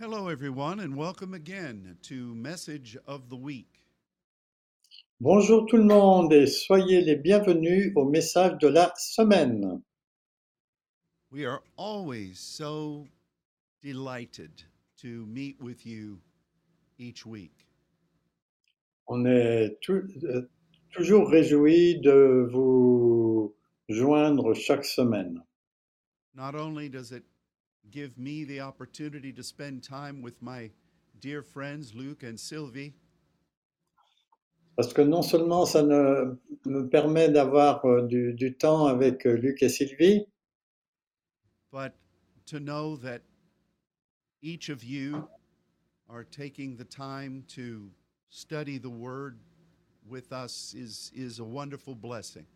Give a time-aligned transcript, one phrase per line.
[0.00, 3.84] Hello, everyone, and welcome again to Message of the Week.
[5.20, 9.82] Bonjour tout le monde et soyez les bienvenus au message de la semaine.
[11.30, 13.06] We are always so
[13.82, 14.62] delighted
[15.02, 16.20] to meet with you
[16.98, 17.66] each week.
[19.06, 20.48] On est tou- euh,
[20.92, 23.54] toujours réjouis de vous
[23.90, 25.42] joindre chaque semaine.
[26.34, 27.24] Not only does it
[27.90, 30.70] give me the opportunity to spend time with my
[31.20, 32.94] dear friends Luke and Sylvie,
[34.76, 39.36] Parce que non seulement ça ne- me permet d'avoir euh, du, du temps avec euh,
[39.36, 40.24] Luc et Sylvie,
[41.70, 41.92] but
[42.46, 43.20] to know that
[44.42, 45.28] each of you
[46.08, 47.90] are taking the time to
[48.30, 49.38] study the Word
[50.08, 52.46] with us is, is a wonderful blessing.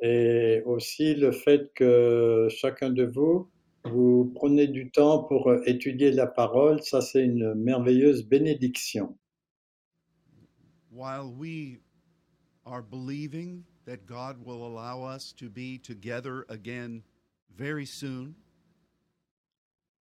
[0.00, 3.48] et aussi le fait que chacun de vous,
[3.84, 9.16] vous prenez du temps pour euh, étudier la parole, ça c'est une merveilleuse bénédiction.
[10.90, 11.80] While we
[12.64, 17.02] are believing that God will allow us to be together again
[17.56, 18.34] very soon,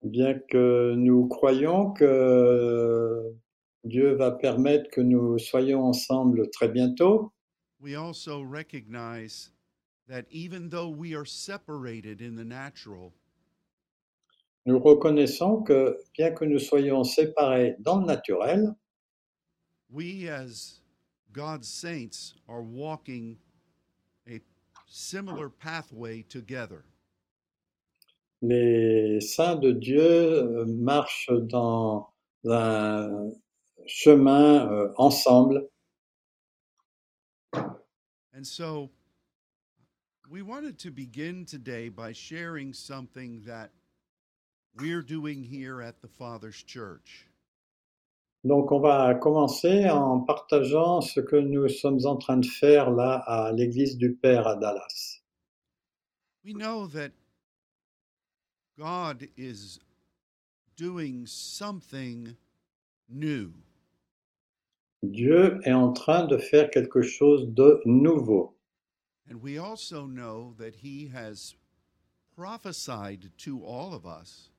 [0.05, 3.37] Bien que nous croyons que
[3.85, 7.33] Dieu va permettre que nous soyons ensemble très bientôt,
[7.81, 9.51] we also recognize
[10.09, 13.13] that even though we are separated in the natural,
[14.67, 18.75] nous reconnaissons que bien que nous soyons séparés dans le naturel,
[19.91, 20.81] we as
[21.33, 23.39] God's saints are walking
[24.29, 24.41] a
[24.87, 26.85] similar pathway together.
[28.43, 32.13] les saints de Dieu euh, marchent dans
[32.45, 33.31] un
[33.87, 35.69] chemin euh, ensemble.
[38.35, 38.91] And so
[40.29, 43.71] we wanted to begin today by sharing something that
[44.79, 47.29] we're doing here at the Father's Church.
[48.45, 53.23] Donc on va commencer en partageant ce que nous sommes en train de faire là
[53.27, 55.21] à l'église du Père à Dallas.
[56.45, 57.13] We know that
[58.77, 59.79] God is
[60.77, 62.35] doing something
[63.09, 63.53] new.
[65.05, 68.55] Dieu est en train de faire quelque chose de nouveau.
[69.31, 71.55] And we also know that He has
[72.37, 74.52] prophesied to all of us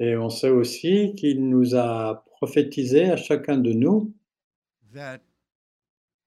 [0.00, 4.12] Et on sait aussi qu'il nous a prophétisé à chacun de nous
[4.92, 5.20] that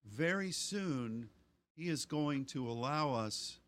[0.05, 1.29] very soon
[1.77, 3.59] He is going to allow us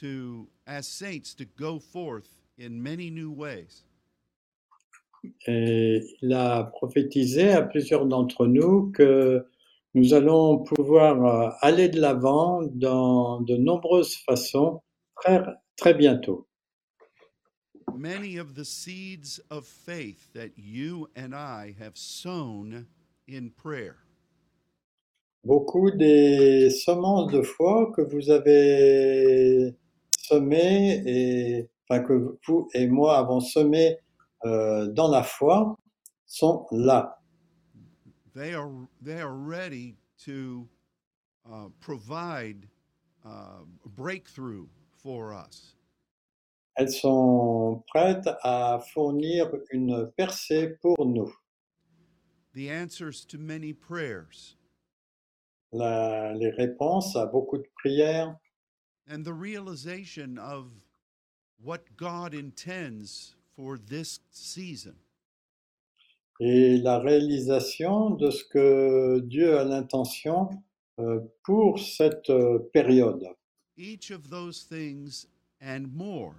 [0.00, 2.28] to, as saints, to go forth
[2.58, 3.84] in many new ways.
[5.46, 9.46] et il a prophétisé à plusieurs d'entre nous que
[9.94, 14.82] nous allons pouvoir euh, aller de l'avant dans de nombreuses façons
[15.14, 15.42] très,
[15.76, 16.48] très bientôt.
[17.96, 22.86] Many of the seeds of faith that you and I have sown
[23.26, 23.96] in prayer.
[25.44, 29.74] Beaucoup des semences de foi que vous avez
[30.16, 33.96] semées et enfin que vous et moi avons semées
[34.44, 35.76] euh, dans la foi
[36.26, 37.18] sont là.
[38.34, 38.70] they are
[39.00, 40.68] they are ready to
[41.50, 42.68] uh, provide
[43.26, 43.64] uh,
[43.96, 44.66] breakthrough
[44.96, 45.74] for us.
[46.76, 51.32] Elles sont prêtes à fournir une percée pour nous.
[52.54, 54.56] The answers to many prayers
[55.72, 58.36] La- les réponses à beaucoup de prières
[59.10, 60.66] and the realization of
[61.62, 64.94] what God intends for this season.
[66.40, 70.48] et la réalisation de ce que Dieu a l'intention
[70.98, 73.24] euh, pour cette euh, période.
[73.76, 75.26] Each of those things
[75.60, 76.34] and more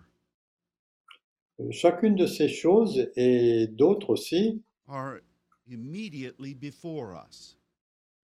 [1.72, 5.20] Chacune de ces choses et d'autres aussi are
[5.68, 7.58] immediately before us.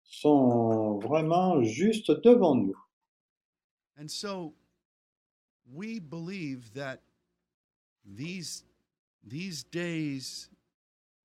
[0.04, 2.78] sont vraiment juste devant nous.
[3.98, 4.54] And so
[5.72, 7.02] we believe that
[8.06, 8.64] these
[9.24, 10.50] these days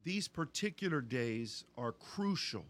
[0.05, 2.65] these particular days are crucial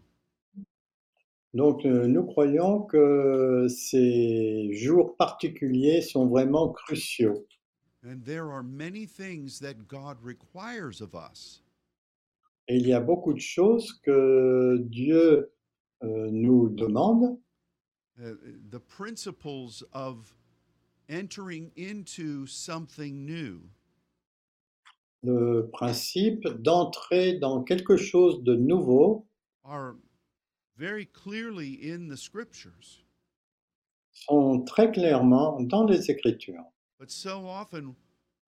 [1.53, 7.45] Donc euh, nous croyons que ces jours particuliers sont vraiment cruciaux.
[8.03, 11.61] And there are many things that God requires of us.
[12.67, 15.51] Et il y a beaucoup de choses que Dieu
[16.03, 17.39] euh, nous demande,
[18.21, 18.35] Uh,
[18.69, 20.35] the principles of
[21.07, 23.61] entering into something new.
[25.23, 29.25] Le principe d'entrer dans quelque chose de nouveau.
[29.63, 29.95] Are
[30.75, 33.05] very clearly in the scriptures.
[34.11, 36.65] Sont très clairement dans les Écritures.
[36.99, 37.95] But so often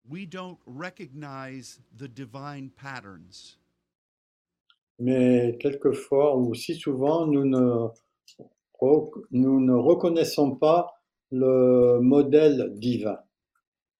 [0.07, 3.57] we don't recognize the divine patterns.
[5.00, 7.88] Mais quelquefois, ou si souvent, nous ne,
[8.80, 10.88] re- nous ne reconnaissons pas
[11.31, 13.18] le modèle divin.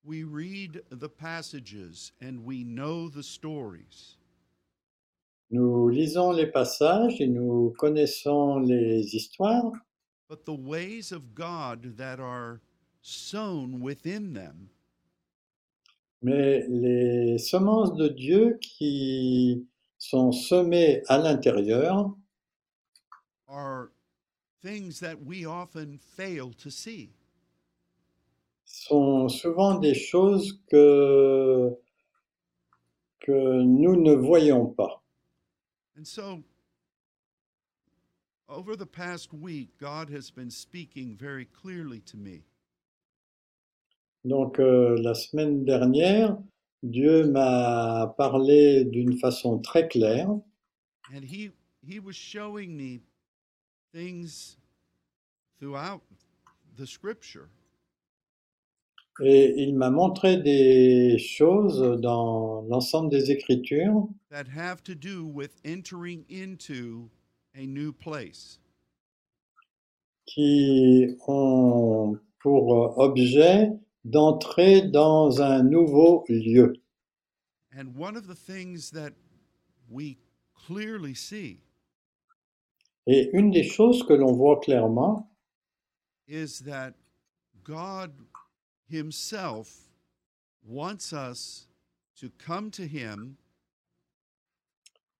[0.04, 4.18] We read the passages and we know the stories,
[5.52, 9.72] Nous lisons les passages et nous connaissons les histoires,
[10.30, 12.62] but the ways of God that are
[13.02, 14.70] sown within them
[16.22, 19.68] mais les semences de Dieu qui
[19.98, 22.16] sont semées à l'intérieur
[23.48, 23.90] are
[24.62, 27.10] things that we often fail to see.
[28.66, 31.76] sont souvent des choses que,
[33.20, 35.04] que nous ne voyons pas.
[35.98, 36.42] And so,
[38.48, 42.46] over the past week, God has been speaking very clearly to me.
[44.24, 46.38] Donc euh, la semaine dernière,
[46.84, 50.30] Dieu m'a parlé d'une façon très claire
[51.14, 51.52] And he,
[51.86, 53.02] he was showing me
[53.94, 54.58] things
[55.60, 56.02] throughout
[56.78, 57.50] the scripture
[59.20, 65.52] et il m'a montré des choses dans l'ensemble des Écritures that have to do with
[65.66, 67.10] entering into
[67.56, 68.60] a new place.
[70.26, 73.70] qui ont pour objet
[74.04, 76.74] d'entrer dans un nouveau lieu.
[77.76, 79.14] And one of the things that
[79.90, 80.18] we
[80.54, 81.60] clearly see
[83.08, 85.28] Et une des choses que l'on voit clairement,
[86.28, 86.94] is that
[87.64, 88.12] God
[88.88, 89.90] Himself
[90.64, 91.68] wants us
[92.18, 93.38] to come to Him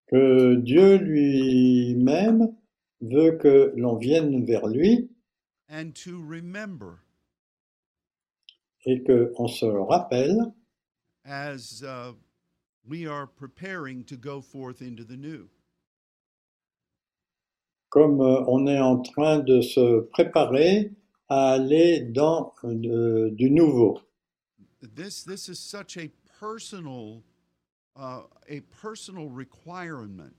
[0.08, 2.54] que Dieu lui-même
[3.02, 5.10] veut que l'on vienne vers lui
[5.70, 7.00] and to remember
[8.86, 10.38] et qu'on se rappelle
[11.24, 12.14] as uh,
[12.88, 15.48] we are preparing to go forth into the new.
[17.92, 20.92] comme euh, on est en train de se préparer
[21.30, 24.00] à aller dans euh, du nouveau.
[24.96, 27.22] This this is such a personal
[27.96, 30.32] uh, a personal requirement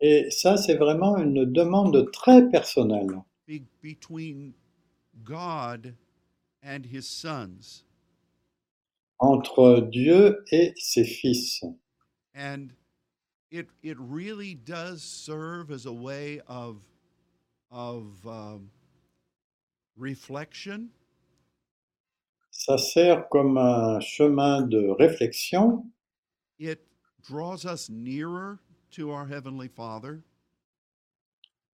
[0.00, 4.52] Et ça, c'est vraiment une demande très personnelle be, between
[5.22, 5.94] God
[6.64, 7.84] and His sons.
[9.20, 11.64] entre Dieu et ses fils.
[12.34, 12.72] And
[13.50, 16.82] it it really does serve as a way of
[17.70, 18.70] of um,
[19.96, 20.90] reflection
[22.50, 25.84] Ça sert comme un chemin de réflexion,
[26.58, 26.80] it
[27.22, 28.58] draws us nearer
[28.92, 30.22] to our heavenly father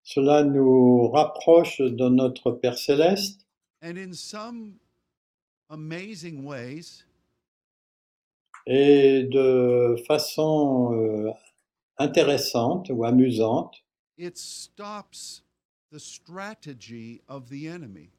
[0.05, 3.45] cela nous rapproche de notre Père céleste
[3.83, 4.79] and in some
[5.71, 7.05] amazing ways
[8.67, 11.33] et de façon euh,
[11.99, 13.83] intéressante ou amusante,
[14.19, 15.43] it stops
[15.91, 18.11] the strategy of the enemy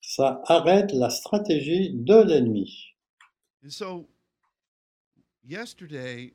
[0.00, 2.94] ça arrête la stratégie de l'ennemi.
[3.64, 4.06] and so
[5.44, 6.32] yesterday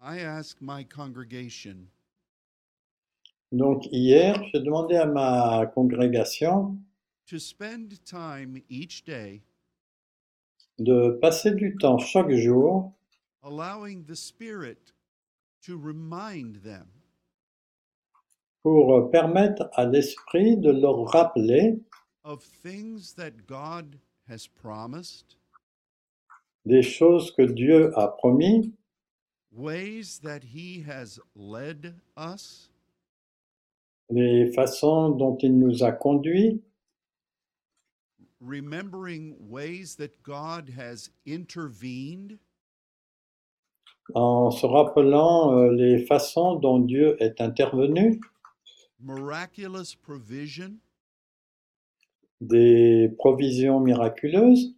[0.00, 1.88] i asked my congregation
[3.50, 6.76] Donc hier, j'ai demandé à ma congrégation
[7.28, 9.42] to spend time each day
[10.78, 12.92] de passer du temps chaque jour
[13.42, 14.92] allowing the spirit
[15.62, 16.86] to remind them
[18.62, 21.78] pour permettre à l'esprit de leur rappeler
[22.24, 23.98] of things that god
[24.28, 25.36] has promised
[26.64, 28.72] des choses que Dieu a promis,
[29.50, 32.70] ways that he has led us
[34.10, 36.62] les façons dont il nous a conduits,
[38.40, 42.38] remembering ways that God has intervened?
[44.14, 48.20] En se rappelant euh, les façons dont Dieu est intervenu,
[49.00, 50.78] miraculous provision?
[52.40, 54.74] Des provisions miraculeuses.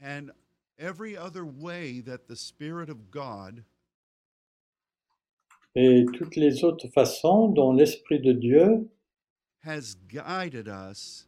[0.00, 0.30] And
[0.78, 3.64] every other way that the spirit of God
[5.74, 8.90] et toutes les autres façons dont l'Esprit de Dieu
[9.64, 11.26] has guided us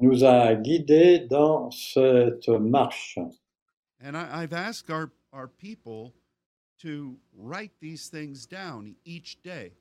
[0.00, 3.18] nous a guidés dans cette marche.
[4.00, 6.12] and I, i've asked our, our people
[6.80, 9.72] to write these things down each day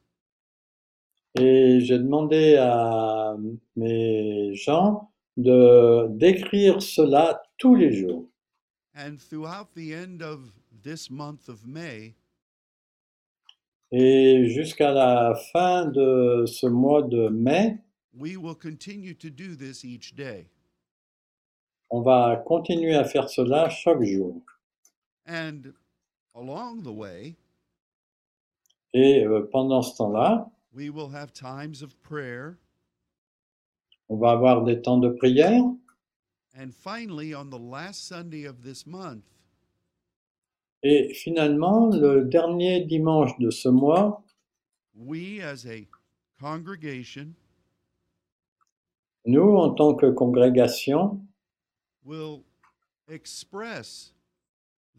[1.39, 3.35] Et j'ai demandé à
[3.75, 8.25] mes gens de d'écrire cela tous les jours.
[8.95, 10.51] and throughout the end of
[10.83, 12.15] this month of may
[13.91, 17.77] Et jusqu'à la fin de ce mois de mai,
[18.17, 20.47] we will continue to do this each day
[21.89, 24.41] on va continuer à faire cela chaque jour.
[25.25, 25.73] And
[26.35, 27.35] along the way,
[28.93, 32.57] Et euh, pendant ce temps-là, we will have times of prayer.
[34.09, 35.63] on va avoir des temps de prière.
[36.57, 39.23] And finally, on the last Sunday of this month,
[40.83, 44.23] Et finalement, le dernier dimanche de ce mois,
[44.93, 45.87] we as a
[46.39, 47.33] congregation
[49.27, 51.21] nous, en tant que congrégation,
[52.03, 52.43] will
[53.07, 54.13] express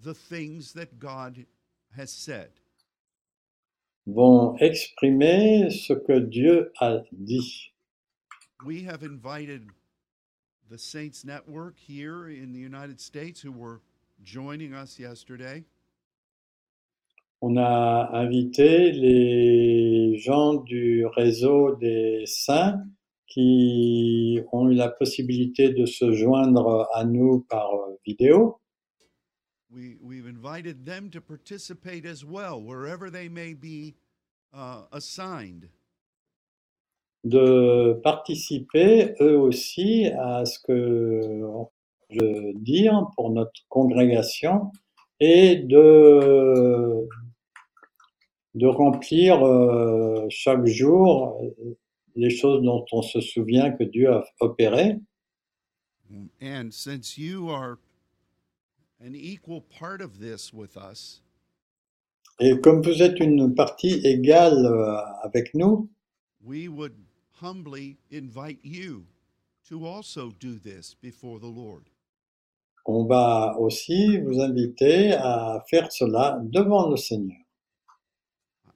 [0.02, 1.44] the things that God
[1.96, 2.50] has said.
[4.08, 7.72] vont exprimer ce que Dieu a dit.
[8.64, 9.68] We have invited
[10.70, 13.80] the Saints Network here in the United States who were
[14.24, 15.64] joining us yesterday.
[17.40, 22.82] On a invité les gens du réseau des saints
[23.28, 28.60] qui ont eu la possibilité de se joindre à nous par euh, vidéo.
[29.70, 33.94] We, we've invited them to participate as well, wherever they may be
[34.54, 35.68] uh, assigned.
[37.24, 41.42] de participer eux aussi à ce que
[42.10, 44.70] je dis pour notre congrégation
[45.20, 47.06] et de,
[48.54, 51.40] de remplir euh, chaque jour
[52.16, 55.00] les choses dont on se souvient que Dieu a opéré.
[56.40, 57.78] And since you are
[59.00, 61.22] an equal part of this with us,
[62.40, 65.88] Et comme vous êtes une partie égale euh, avec nous,
[66.40, 66.94] we would
[67.42, 69.04] humbly invite you
[69.68, 71.90] to also do this before the Lord.
[72.88, 77.36] on va aussi vous inviter à faire cela devant le Seigneur.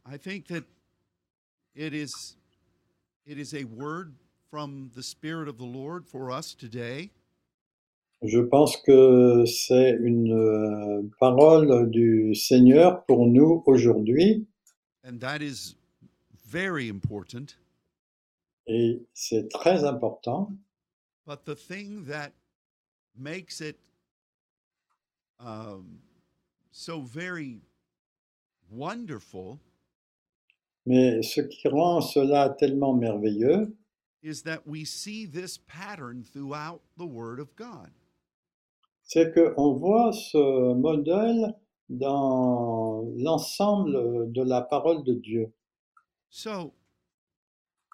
[0.05, 0.65] I think that
[1.75, 2.37] it is
[8.23, 14.47] Je pense que c'est une euh, parole du Seigneur pour nous aujourd'hui.
[15.05, 15.77] And that is
[16.47, 17.57] very important.
[18.67, 20.51] Et c'est très important.
[21.27, 22.33] but the thing that
[23.17, 23.79] makes it
[25.39, 25.99] um,
[26.73, 27.61] so very
[28.71, 29.61] wonderful
[30.87, 33.77] Mais ce qui rend cela tellement merveilleux,
[34.23, 37.91] is that we see this pattern throughout the Word of God.
[39.13, 41.55] c'est qu'on voit ce modèle
[41.91, 45.53] dans l'ensemble de la parole de Dieu.
[46.31, 46.73] So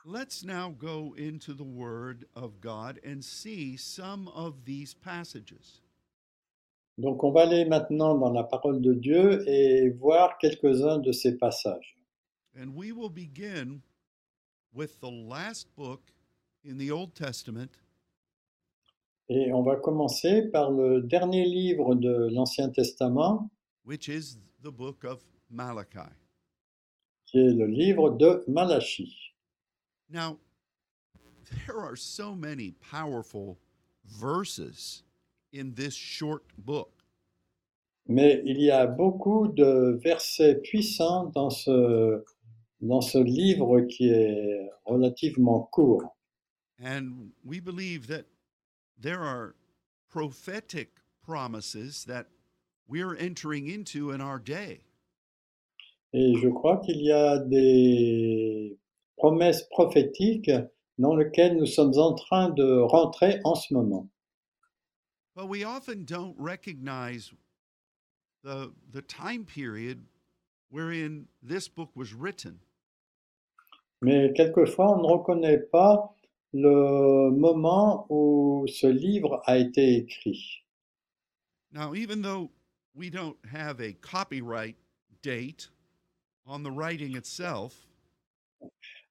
[0.07, 5.83] let's now go into the Word of God and see some of these passages.
[6.99, 11.37] Donc on va aller maintenant dans la parole de Dieu et voir quelques-uns de ces
[11.37, 11.98] passages.
[12.61, 13.83] And we will begin
[14.75, 16.11] with the last book
[16.65, 17.71] in the Old Testament,
[19.31, 23.51] Et on va commencer par le dernier livre de l'Ancien Testament,
[23.85, 26.11] which is the book of Malachi.
[27.27, 29.35] qui est le livre de Malachie.
[30.11, 30.39] Now,
[31.67, 33.59] there are so many powerful
[34.05, 35.03] verses
[35.53, 36.91] in this short book.
[38.07, 42.25] Mais il y a beaucoup de versets puissants dans ce,
[42.81, 46.17] dans ce livre qui est relativement court.
[46.81, 48.27] And we believe that
[49.01, 49.55] there are
[50.09, 50.91] prophetic
[51.23, 52.27] promises that
[52.87, 54.81] we're entering into in our day.
[56.15, 58.79] Et je crois qu'il y a des
[59.19, 60.51] promesses prophétiques
[60.99, 64.09] dans lesquelles nous sommes en train de rentrer en ce moment.
[65.37, 67.33] But we often don't recognize
[68.43, 70.07] the, the time period
[70.71, 72.61] wherein this book was written.
[74.01, 76.15] Mais quelquefois, on ne reconnaît pas
[76.53, 80.65] le moment où ce livre a été écrit.
[81.73, 82.51] Now, even though
[82.95, 84.77] we don't have a copyright
[85.23, 85.69] date
[86.47, 87.87] on the writing itself,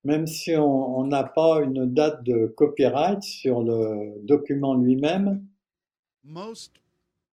[0.04, 5.46] Même si on n'a pas une date de copyright sur le document lui-même,
[6.24, 6.80] most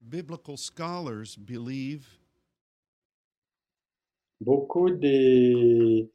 [0.00, 2.06] biblical scholars believe
[4.40, 6.11] beaucoup des,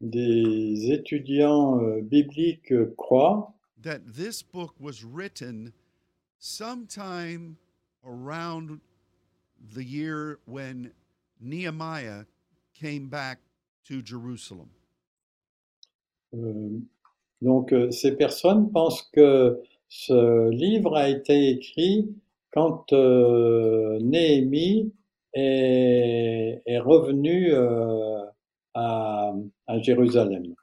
[0.00, 5.72] des étudiants euh, bibliques croient that this book was written
[6.38, 7.56] sometime
[8.04, 8.80] around
[9.74, 10.90] the year when
[11.40, 12.24] Nehemiah
[12.74, 13.38] came back
[13.84, 14.70] to Jerusalem.
[16.34, 16.80] Euh,
[17.42, 22.08] donc, euh, ces personnes pensent que ce livre a été écrit
[22.50, 24.92] quand euh, Néhémie
[25.32, 28.24] est, est revenu euh,
[28.76, 29.32] à,
[29.66, 30.54] à Jérusalem.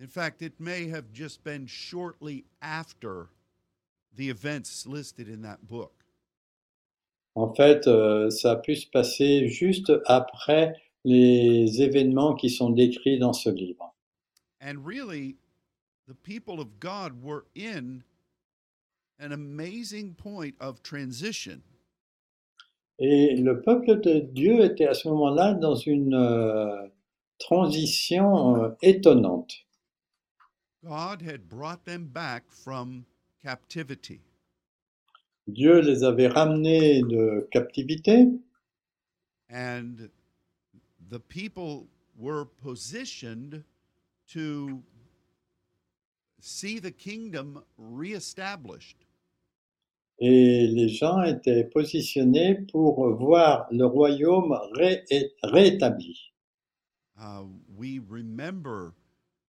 [0.00, 3.28] In fact, it may have just been shortly after
[4.16, 5.92] the events listed in that book.
[7.36, 13.18] En fait, euh, ça a pu se passer juste après les événements qui sont décrits
[13.18, 13.94] dans ce livre.
[14.60, 15.36] And really,
[16.08, 18.02] the people of God were in
[19.20, 21.62] an amazing point of transition.
[22.98, 26.86] Et le peuple de Dieu était à ce moment-là dans une euh,
[27.48, 29.52] transition euh, étonnante.
[30.84, 33.04] God had brought them back from
[33.42, 34.20] captivity.
[35.46, 38.26] Dieu les avait ramenés de captivité
[39.50, 40.08] and
[41.10, 41.86] the people
[42.18, 43.62] were positioned
[44.26, 44.82] to
[46.40, 48.96] see the kingdom reestablished.
[50.20, 55.04] et les gens étaient positionnés pour voir le royaume ré-
[55.42, 56.32] rétabli.
[57.24, 58.92] Uh, we remember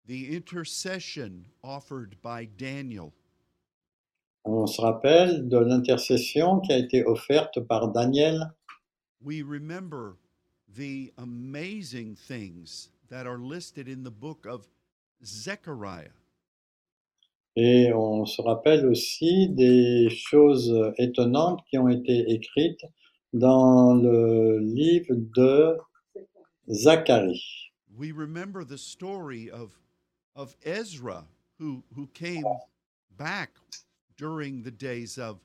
[0.06, 3.12] the intercession offered by Daniel
[4.44, 8.52] On se rappelle de l'intercession qui a été offerte par Daniel.
[9.20, 10.16] we remember
[10.76, 14.68] the amazing things that are listed in the book of
[15.24, 16.12] Zechariah.
[17.56, 22.84] Et on se rappelle aussi des choses étonnantes qui ont été écrites
[23.32, 25.76] dans le livre de
[26.70, 27.63] Zacharie.
[27.96, 29.70] We remember the story of,
[30.34, 31.24] of Ezra
[31.58, 32.44] who, who came
[33.16, 33.50] back
[34.16, 35.38] during the days of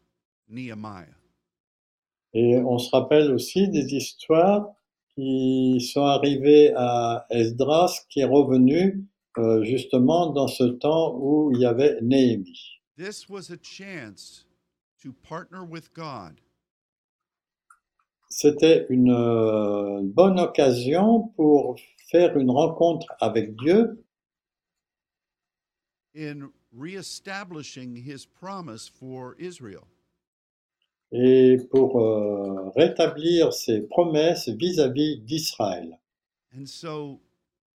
[0.47, 1.15] Nehemiah.
[2.33, 4.67] Et on se rappelle aussi des histoires
[5.15, 9.03] qui sont arrivées à Esdras, qui est revenu
[9.37, 12.81] euh, justement dans ce temps où il y avait Néhémie.
[12.97, 14.45] This was a chance
[15.01, 16.39] to partner with God
[18.29, 21.77] C'était une euh, bonne occasion pour
[22.11, 24.03] faire une rencontre avec Dieu
[26.15, 29.87] in reestablishing his promise for Israel.
[31.11, 35.99] et pour euh, rétablir ses promesses vis-à-vis d'Israël.
[36.55, 37.19] And so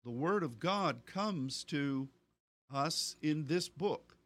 [0.04, 2.08] the word of God comes to
[2.72, 4.16] us in this book.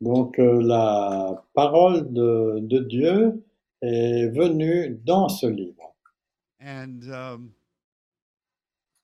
[0.00, 3.44] Donc euh, la parole de, de Dieu
[3.80, 5.93] est venue dans ce livre.
[6.64, 7.52] And um,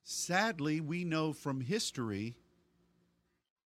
[0.03, 2.35] sadly, we know from history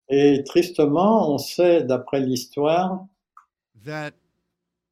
[0.09, 3.07] Et tristement, on sait d'après l'histoire
[3.83, 4.13] that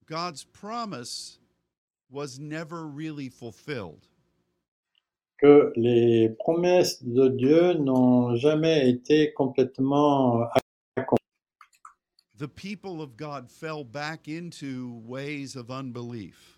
[0.07, 1.37] God's promise
[2.09, 4.07] was never really fulfilled.
[5.39, 10.47] que les promesses de Dieu n'ont jamais été complètement
[12.37, 16.52] The people of God fell back into ways of unbelief.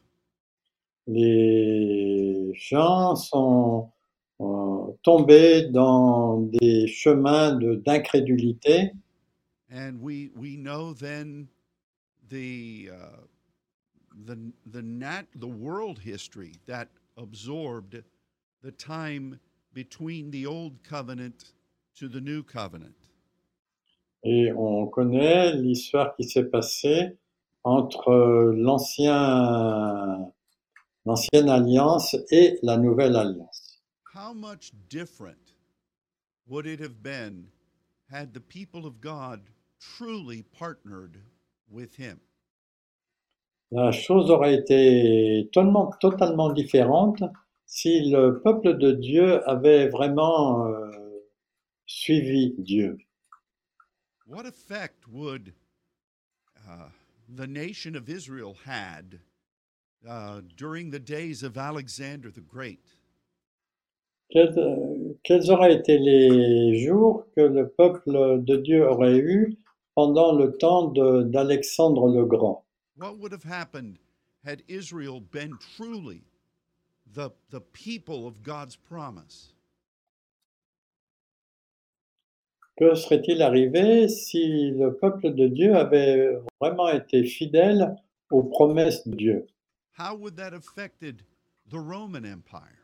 [1.07, 3.89] Les gens sont
[4.41, 8.91] euh, tombés dans des chemins de- d'incrédulité
[9.71, 11.47] And we, we know then
[12.29, 13.25] the, uh,
[14.25, 14.37] the,
[14.71, 16.87] the, nat, the world history that
[17.17, 18.03] absorbed
[18.63, 19.39] the time
[19.73, 21.53] between the old covenant
[21.99, 22.95] to the new covenant.
[24.23, 27.15] et on connaît l'histoire qui s'est passée
[27.63, 30.31] entre l'ancien,
[31.05, 33.79] l'ancienne alliance et la nouvelle alliance.
[34.13, 35.53] How much different
[36.47, 37.47] would it have been
[38.09, 39.41] had the people of God
[39.79, 41.17] truly partnered
[41.69, 42.19] with Him?
[43.71, 47.23] La chose aurait été totalement, totalement différente
[47.65, 50.91] si le peuple de Dieu avait vraiment euh,
[51.85, 52.97] suivi Dieu.
[54.27, 55.53] What effect would
[56.67, 56.89] uh,
[57.27, 59.19] the nation of Israel had
[60.07, 62.85] uh, during the days of Alexander the Great?
[64.31, 64.57] Quels,
[65.23, 69.55] quels auraient été les jours que le peuple de Dieu aurait eu
[69.95, 72.63] pendant le temps d'Alexandre le Grand?
[72.97, 73.99] What would have happened
[74.43, 76.23] had Israel been truly
[77.13, 79.53] the, the people of God's promise?
[82.77, 87.95] Que serait-il arrivé si le peuple de Dieu avait vraiment été fidèle
[88.31, 89.47] aux promesses de Dieu?
[89.95, 91.23] How would that affected
[91.69, 92.81] the Roman Empire?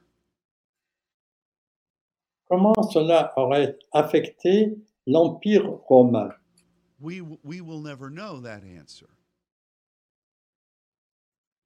[2.49, 6.31] Comment cela aurait affecté l'Empire romain?
[7.01, 9.09] We, we will never know that answer.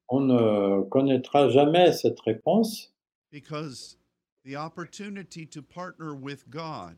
[0.09, 2.91] On ne connaîtra jamais cette réponse
[3.31, 3.97] because
[4.43, 6.95] the opportunity to partner with God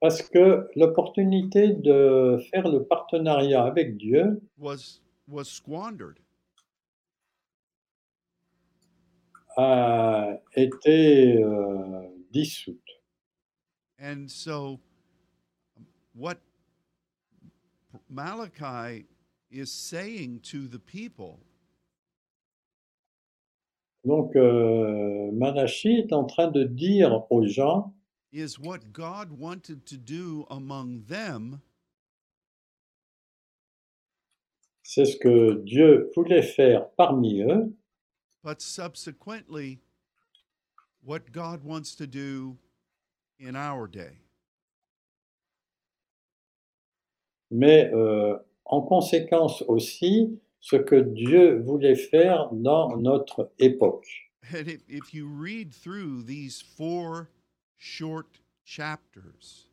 [0.00, 6.20] parce que l'opportunité de faire le partenariat avec Dieu was was squandered.
[9.56, 12.78] Uh, a été euh, dissoute.
[13.98, 14.78] And so
[16.14, 16.38] what
[18.08, 19.06] Malachi
[19.50, 21.40] is saying to the people
[24.04, 27.92] Donc, euh, Malachi est en train de dire aux gens
[28.32, 31.62] is what God wanted to do among them,
[34.88, 37.76] c'est ce que Dieu voulait faire parmi eux,
[38.42, 39.80] but subsequently
[41.04, 42.56] what God wants to do
[43.38, 44.22] in our day.
[47.50, 54.06] mais euh, en conséquence aussi ce que Dieu voulait faire dans notre époque.
[54.50, 57.28] And if, if you read through these four
[57.76, 59.67] short chapters,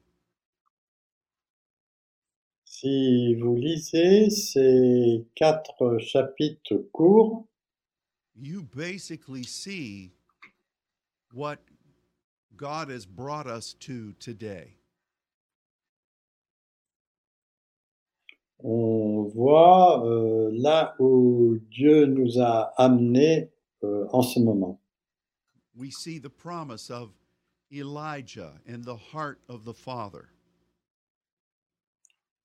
[2.80, 7.46] Si vous lisez ces quatre chapitres courts,
[8.36, 10.12] you basically see
[11.34, 11.60] what
[12.58, 14.76] God has brought us to today.
[18.60, 23.52] on voit euh, là où Dieu nous a amenés
[23.84, 24.82] euh, en ce moment.
[25.76, 27.12] We see the promise of
[27.72, 30.35] Elijah and the heart of the Father.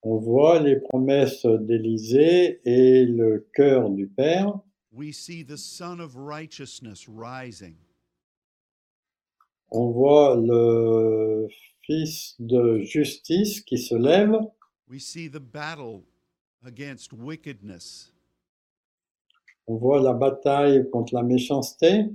[0.03, 4.59] On voit les promesses d'Élisée et le cœur du Père.
[4.91, 7.75] We see the Son of Righteousness rising.
[9.69, 11.47] On voit le
[11.83, 14.33] Fils de justice qui se lève.
[14.89, 16.03] We see the battle
[16.65, 18.11] against wickedness.
[19.67, 22.09] On voit la bataille contre la méchanceté.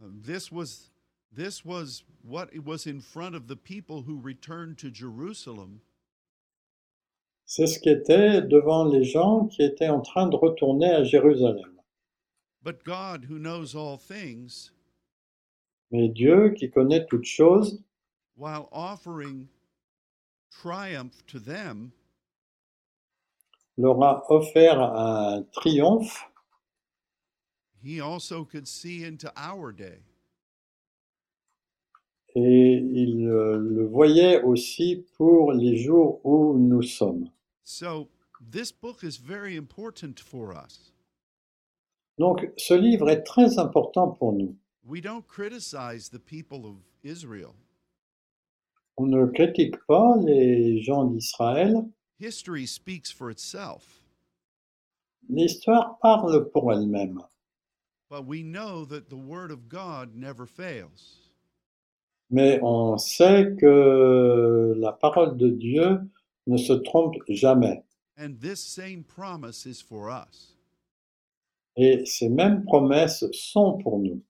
[0.00, 0.90] Uh, this was
[1.32, 5.80] this was what it was in front of the people who returned to Jerusalem
[7.52, 11.80] C'est ce qui était devant les gens qui étaient en train de retourner à Jérusalem.
[12.62, 14.70] But God, who knows all things,
[15.90, 17.82] Mais Dieu, qui connaît toutes choses,
[18.36, 19.48] while offering
[20.48, 21.90] triumph to them,
[23.76, 26.30] leur a offert un triomphe
[27.82, 29.98] he also could see into our day.
[32.36, 37.28] et il euh, le voyait aussi pour les jours où nous sommes.
[37.64, 38.08] So
[38.40, 40.92] this book is very important for us.
[42.18, 44.54] Donc ce livre est très important pour nous.
[44.84, 47.54] We don't criticize the people of Israel.
[48.98, 51.88] On ne critique pas les gens d'Israël.
[52.18, 54.00] History speaks for itself,
[55.30, 57.22] L'histoire parle pour elle-même.
[58.10, 61.30] but we know that the word of God never fails.
[62.30, 66.00] Mais on sait que la parole de Dieu
[66.46, 67.82] ne se trompe jamais.
[68.16, 70.56] And this same promise is for us.
[71.76, 74.20] Et ces mêmes promesses sont pour nous.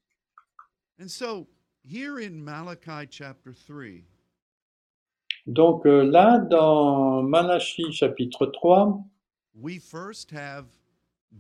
[0.99, 1.47] And so
[1.83, 4.05] here in Malachi chapter 3,
[5.47, 9.03] Donc euh, là, dans Malachie chapitre 3,
[9.55, 10.67] we first have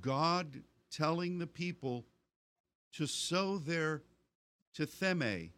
[0.01, 2.07] God telling the people
[2.93, 4.03] to sow their
[4.75, 5.51] titheme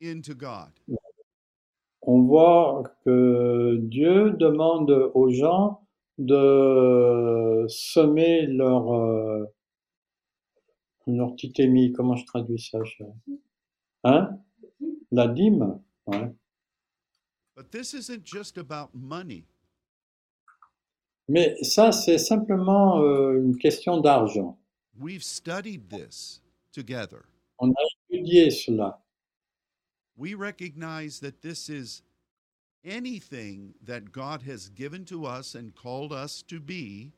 [0.00, 0.72] into God.
[2.06, 5.80] On voit que Dieu demande aux gens
[6.18, 9.44] de semer leur, euh,
[11.06, 11.92] leur titémie.
[11.92, 13.04] Comment je traduis ça je-
[14.04, 14.38] Hein?
[15.10, 15.80] La dîme?
[16.06, 16.32] Ouais.
[17.56, 19.44] But this isn't just about money.
[21.28, 24.58] Mais ça, c'est simplement euh, une question d'argent.
[25.00, 27.22] We've studied this together.
[27.58, 29.00] On a étudié cela.
[30.16, 32.02] We recognize that this is
[32.84, 37.12] anything that God has given to us and called us to be,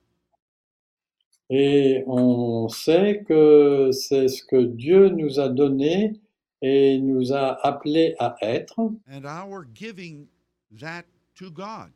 [1.49, 6.19] Et on sait que c'est ce que Dieu nous a donné
[6.61, 8.75] et nous a appelés à être.
[9.09, 10.27] and our giving
[10.73, 11.05] that
[11.37, 11.93] to God.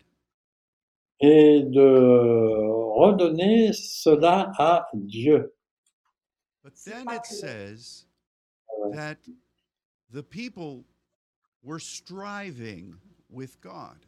[1.20, 1.80] et de
[2.96, 5.52] redonner cela à Dieu.
[6.62, 8.04] But then it says
[8.92, 9.18] that
[10.12, 10.84] the people
[11.62, 12.94] were striving
[13.30, 14.06] with God.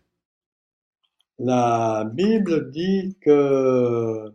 [1.39, 4.33] La Bible dit que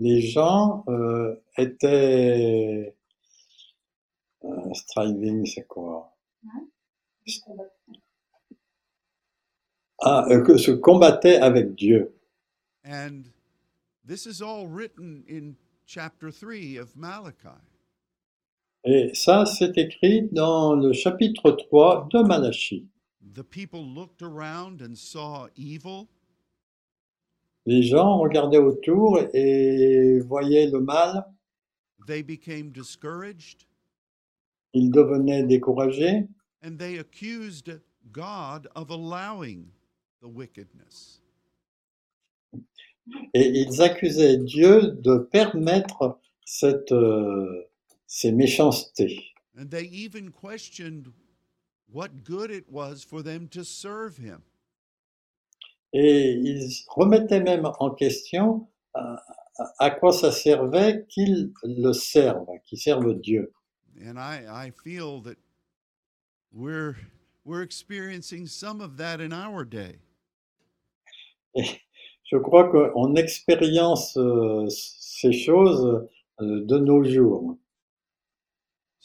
[0.00, 2.94] les gens euh, étaient
[4.44, 6.10] euh, striving, c'est quoi
[10.02, 12.14] Ah, euh, que se combattaient avec Dieu.
[12.84, 13.30] And
[14.04, 17.48] this is all written in chapter 3 of Malachi.
[18.84, 22.86] Et ça, c'est écrit dans le chapitre 3 de Malachie.
[23.34, 26.08] The people looked around and saw evil,
[27.66, 31.24] Les gens regardaient autour et voyaient le mal,
[32.06, 33.66] they became discouraged,
[34.74, 36.28] ils devenaient découragés
[36.62, 37.70] and they accused
[38.12, 39.70] God of allowing
[40.20, 41.22] the wickedness.
[43.32, 47.66] Et ils accusaient Dieu de permettre cette, euh,
[48.06, 49.34] ces méchancetés.
[49.56, 51.12] And they even questioned
[51.92, 54.42] what good it was for them to serve him.
[55.92, 59.22] Et ils remettaient même en question à,
[59.78, 63.52] à quoi ça servait qu'ils le servent, qu'ils servent Dieu.
[64.04, 65.38] And I, I feel that
[66.52, 66.96] we're
[67.44, 70.00] we're experiencing some of that in our day.
[71.54, 71.64] Et
[72.24, 76.08] je crois qu'on expérience euh, ces choses
[76.40, 77.56] euh, de nos jours.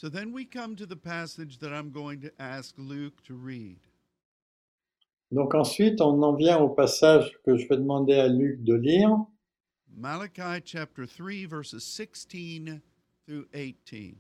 [0.02, 3.80] So then we come to the passage that I'm going to ask Luke to read.
[5.30, 9.10] Donc ensuite, on en vient au passage que je vais demander à Luc de lire.
[9.98, 12.80] Malachi chapter 3, verses 16
[13.28, 14.16] through 18.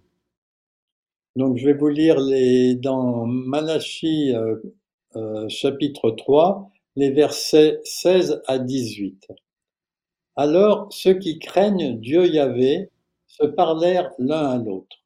[1.38, 4.58] Donc je vais vous lire les, dans Malachie euh,
[5.15, 9.30] euh, chapitre 3, les versets 16 à 18.
[10.36, 12.92] Alors ceux qui craignent Dieu Yahvé
[13.28, 14.99] se parlèrent l'un à l'autre.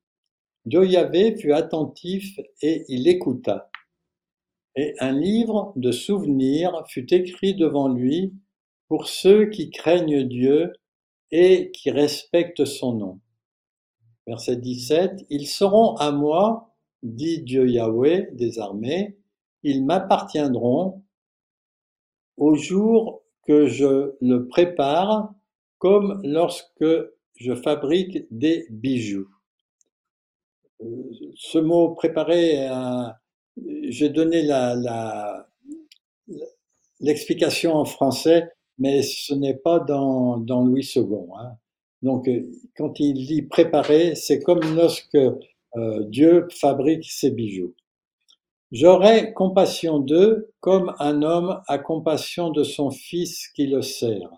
[0.65, 3.69] Dieu Yahvé fut attentif et il écouta.
[4.75, 8.33] Et un livre de souvenirs fut écrit devant lui
[8.87, 10.71] pour ceux qui craignent Dieu
[11.31, 13.19] et qui respectent son nom.
[14.25, 19.17] Verset 17, Ils seront à moi, dit Dieu Yahweh des armées,
[19.63, 21.03] ils m'appartiendront
[22.37, 25.33] au jour que je le prépare,
[25.77, 26.85] comme lorsque
[27.35, 29.32] je fabrique des bijoux.
[31.35, 33.07] Ce mot préparer, euh,
[33.89, 34.47] j'ai donné
[36.99, 41.05] l'explication en français, mais ce n'est pas dans, dans Louis II.
[41.37, 41.57] Hein.
[42.01, 47.73] Donc, euh, quand il dit préparer, c'est comme lorsque euh, Dieu fabrique ses bijoux.
[48.71, 54.31] J'aurai compassion d'eux comme un homme a compassion de son fils qui le sert.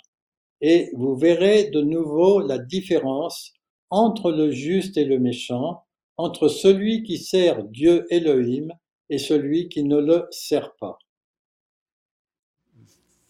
[0.62, 3.53] Et vous verrez de nouveau la différence
[3.89, 5.85] entre le juste et le méchant,
[6.17, 8.69] entre celui qui sert Dieu Elohim
[9.10, 10.97] et celui qui ne le sert pas.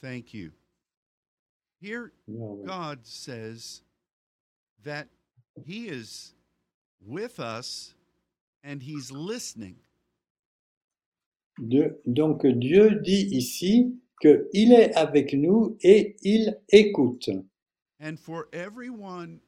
[0.02, 0.52] Thank you.
[1.82, 2.66] Here, Yahweh.
[2.66, 3.82] God says
[4.84, 5.08] that
[5.66, 6.34] He is
[7.06, 7.96] with us
[8.64, 9.76] and He's listening.
[11.60, 17.30] Dieu- donc Dieu dit ici qu'il est avec nous et il écoute.
[18.00, 19.40] And for everyone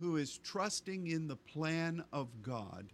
[0.00, 2.86] who is trusting in the plan of God,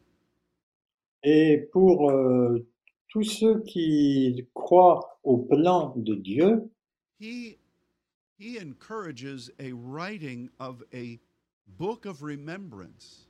[1.22, 2.66] Et pour euh,
[3.08, 6.70] tous ceux qui croient au plan de Dieu,
[7.18, 7.56] He
[8.38, 11.18] He encourages a writing of a
[11.78, 13.26] book of remembrance.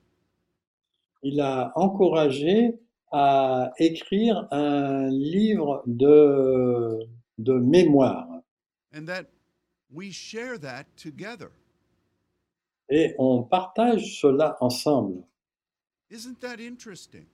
[1.23, 2.73] il a encouragé
[3.13, 7.01] à écrire un livre de,
[7.39, 8.27] de mémoire.
[8.93, 9.27] and that
[9.93, 11.51] we share that together.
[12.91, 15.25] Et on partage cela ensemble.
[16.11, 17.27] Isn't that interesting?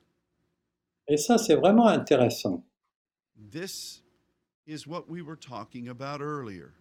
[1.09, 2.63] Et ça, c'est vraiment intéressant.
[3.51, 4.03] This
[4.67, 6.73] is what we were talking about earlier.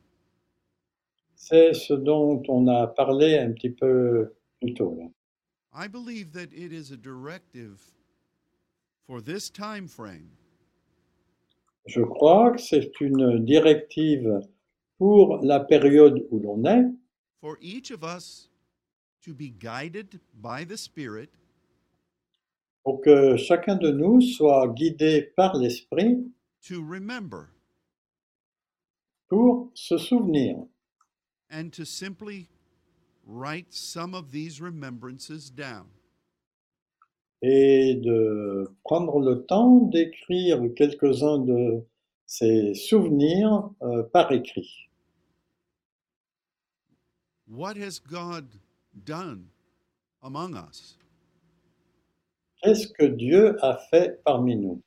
[1.35, 4.95] C'est ce dont on a parlé un petit peu plus tôt.
[4.97, 5.05] là.
[5.73, 7.81] I believe that it is a directive
[9.05, 10.29] for this time frame
[11.85, 14.39] Je crois que c'est une directive
[14.97, 16.85] pour la période où l'on est,
[17.41, 18.49] for each of us
[19.25, 21.29] to be guided by the Spirit
[22.83, 26.23] pour que chacun de nous soit guidé par l'Esprit
[26.61, 27.49] to remember
[29.27, 30.67] pour se souvenir
[31.49, 32.47] and to simply
[33.25, 35.87] write some of these remembrances down.
[37.41, 41.83] et de prendre le temps d'écrire quelques-uns de
[42.25, 44.89] ces souvenirs euh, par écrit.
[47.47, 48.47] What has God
[49.03, 49.49] done
[50.23, 50.97] among us?
[52.63, 54.81] Qu'est-ce que Dieu a fait parmi nous?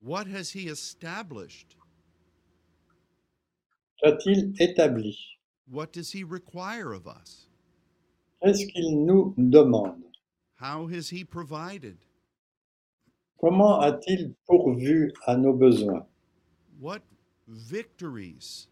[0.00, 1.76] What has He established?
[4.02, 5.16] Qu'a-t-il établi?
[5.68, 7.48] What does He require of us?
[8.42, 10.02] Qu'est-ce qu'il nous demande?
[10.56, 11.96] How has He provided?
[13.40, 16.06] Comment a-t-il pourvu à nos besoins?
[16.78, 17.02] What
[17.48, 18.68] victories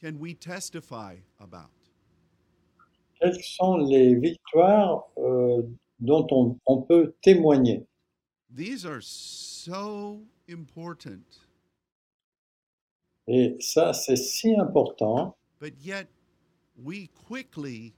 [0.00, 1.70] can we testify about?
[3.20, 5.62] Quelles sont les victoires euh,
[5.98, 7.86] dont on, on peut témoigner?
[8.54, 11.22] These are so important,
[13.28, 16.08] Et ça, c'est si important, but yet
[16.82, 17.92] we quickly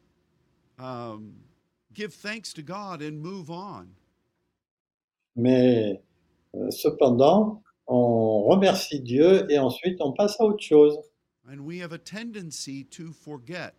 [0.79, 1.33] um,
[1.95, 3.87] give thanks to God and move on.
[5.37, 6.03] mais
[6.55, 10.99] euh, cependant, on remercie Dieu et ensuite on passe à autre chose.
[11.49, 13.75] And we have a tendency to forget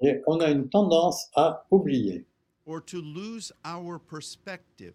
[0.00, 2.24] Et on a une tendance à oublier
[2.66, 4.94] or to lose our perspective.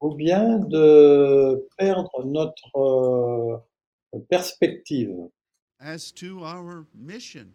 [0.00, 2.76] ou bien de perdre notre
[4.14, 5.28] euh, perspective
[5.80, 7.46] as to our mission.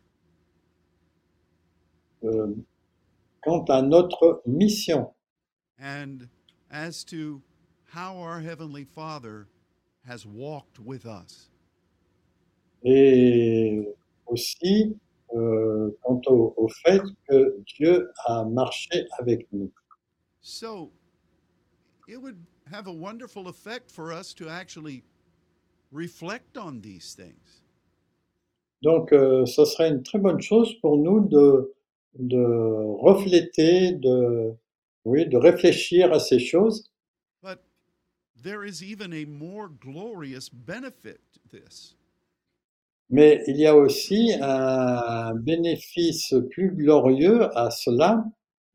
[2.23, 2.55] euh,
[3.43, 5.13] quant à notre mission
[5.79, 6.27] and
[6.71, 7.41] as to
[7.93, 9.47] how our Heavenly Father
[10.05, 11.49] has walked with us.
[12.83, 13.87] et
[14.27, 14.95] aussi
[15.37, 19.71] euh, quant au, au fait que Dieu a marché avec nous.
[20.41, 20.91] So
[22.07, 22.37] it would
[22.71, 25.03] have a wonderful effect for us to actually
[25.91, 27.61] reflect on these things.
[28.83, 31.73] Donc, euh, ce serait une très bonne chose pour nous de,
[32.19, 32.43] de
[33.01, 34.53] refléter, de,
[35.05, 36.91] oui, de réfléchir à ces choses.
[37.41, 37.59] But
[38.35, 41.95] there is even a more glorious benefit to this.
[43.09, 48.23] Mais il y a aussi un bénéfice plus glorieux à cela,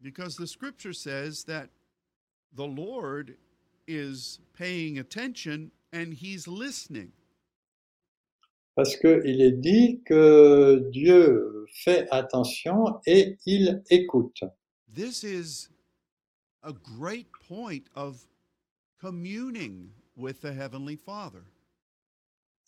[0.01, 1.68] Because the scripture says that
[2.57, 3.37] the Lord
[3.87, 7.12] is paying attention and he's listening.
[8.75, 14.42] parce qu'il est dit que Dieu fait attention et il écoute.
[14.92, 15.68] This is
[16.62, 18.27] a great point of
[18.99, 21.45] communing with the Heavenly Father.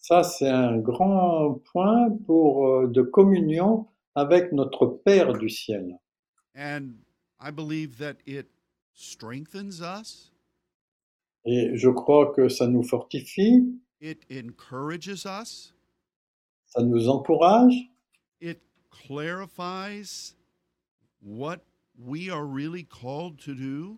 [0.07, 5.99] Ça, c'est un grand point pour, euh, de communion avec notre Père du ciel.
[6.55, 6.91] And
[7.41, 8.47] I believe that it
[8.93, 10.31] strengthens us,
[11.47, 13.65] Et je crois que ça nous fortifie,
[14.03, 15.75] it encourages us,
[16.67, 17.91] ça nous encourage,
[18.43, 20.35] it clarifies
[21.23, 21.61] what
[21.99, 23.97] we are really called to do.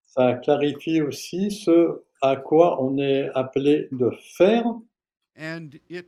[0.00, 4.64] ça clarifie aussi ce à quoi on est appelé de faire
[5.36, 6.06] and it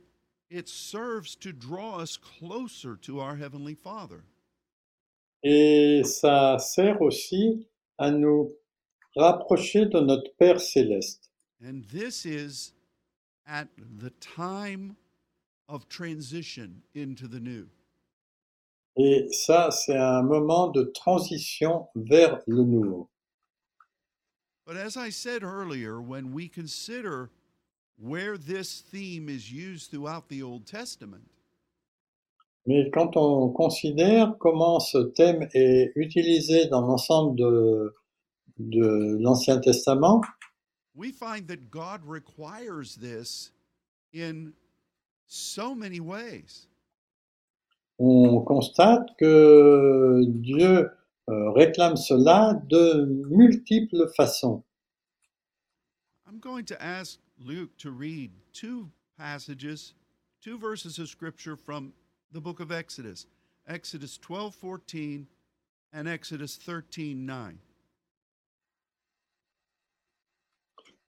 [0.49, 4.23] it serves to draw us closer to our heavenly father
[5.43, 8.51] et ça sert aussi à nous
[9.15, 11.29] rapprocher de notre Père céleste.
[11.61, 12.73] and this is
[13.45, 13.67] at
[13.99, 14.95] the time
[15.69, 17.67] of transition into the new
[18.95, 23.09] Et ça, c'est un moment de transition vers le nouveau.
[24.65, 27.29] But as i said earlier when we consider
[27.97, 31.23] where this theme is used throughout the old testament
[32.65, 37.93] Mais quand on considère comment ce thème est utilisé dans l'ensemble de,
[38.57, 40.21] de l'Ancien Testament,
[40.95, 43.51] we find that god requires this
[44.13, 44.53] in
[45.27, 46.67] so many ways.
[47.99, 50.89] on constate que Dieu
[51.29, 54.63] euh, réclame cela de multiples façons.
[56.27, 59.93] I'm going to ask Luke to read two passages,
[60.41, 61.93] two verses of scripture from
[62.31, 63.27] the book of Exodus.
[63.67, 65.25] Exodus 12:14
[65.93, 67.55] and Exodus 13:9.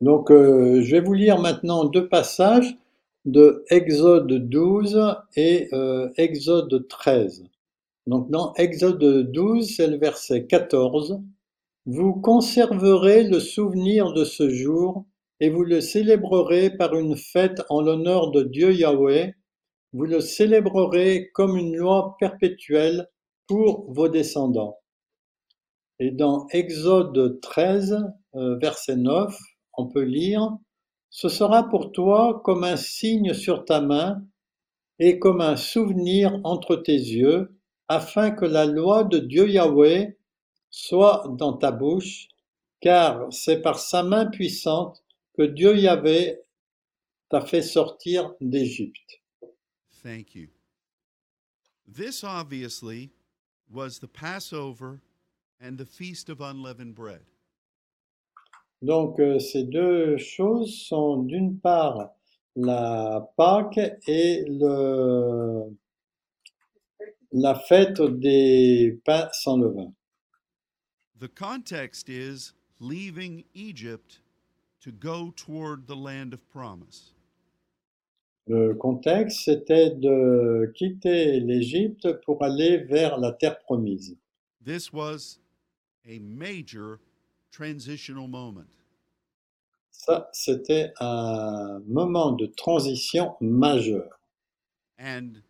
[0.01, 2.77] Donc, euh, je vais vous lire maintenant deux passages
[3.25, 7.43] de Exode 12 et euh, Exode 13.
[8.07, 11.21] Donc, dans Exode 12, c'est le verset 14.
[11.85, 15.05] Vous conserverez le souvenir de ce jour
[15.39, 19.35] et vous le célébrerez par une fête en l'honneur de Dieu Yahweh.
[19.93, 23.09] Vous le célébrerez comme une loi perpétuelle
[23.47, 24.79] pour vos descendants.
[25.99, 28.03] Et dans Exode 13,
[28.35, 29.37] euh, verset 9,
[29.77, 30.49] on peut lire
[31.09, 34.21] Ce sera pour toi comme un signe sur ta main
[34.99, 37.54] et comme un souvenir entre tes yeux,
[37.87, 40.17] afin que la loi de Dieu Yahweh
[40.69, 42.27] soit dans ta bouche,
[42.81, 45.03] car c'est par sa main puissante
[45.37, 46.39] que Dieu Yahweh
[47.29, 49.21] t'a fait sortir d'Égypte.
[50.03, 50.49] Thank you.
[51.87, 53.11] This obviously
[53.71, 55.01] was the Passover
[55.59, 57.21] and the feast of unleavened bread.
[58.81, 62.11] Donc euh, ces deux choses sont d'une part
[62.55, 65.75] la Pâque et le,
[67.35, 69.93] la fête des pains sans levain.
[71.19, 74.21] The context is leaving Egypt
[74.81, 77.13] to go toward the land of promise.
[78.47, 84.15] Le contexte, c'était de quitter l'Égypte pour aller vers la terre promise.
[84.63, 85.39] This was
[86.05, 86.99] a major
[87.51, 88.69] transitional moment.
[89.91, 94.19] Ça, c'était un moment de transition majeur.
[94.99, 95.41] And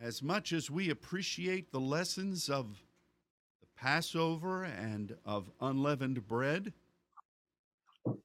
[0.00, 2.82] as much as we appreciate the lessons of
[3.60, 6.72] the Passover and of unleavened bread,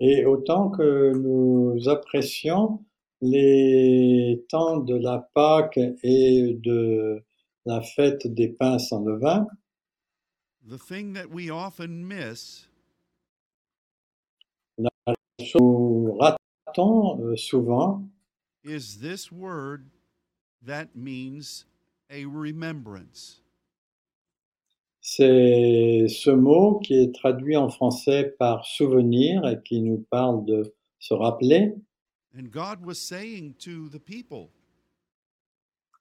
[0.01, 2.83] Et autant que nous apprécions
[3.21, 7.23] les temps de la Pâque et de
[7.65, 9.47] la fête des pains sans levain,
[10.67, 12.67] the thing that we often miss
[15.55, 18.07] nous ratons euh, souvent
[18.63, 19.89] is this word
[20.65, 21.65] that means
[22.09, 23.41] a remembrance.
[25.01, 30.73] C'est ce mot qui est traduit en français par souvenir et qui nous parle de
[30.99, 31.73] se rappeler.
[32.37, 34.49] And God was saying to the people,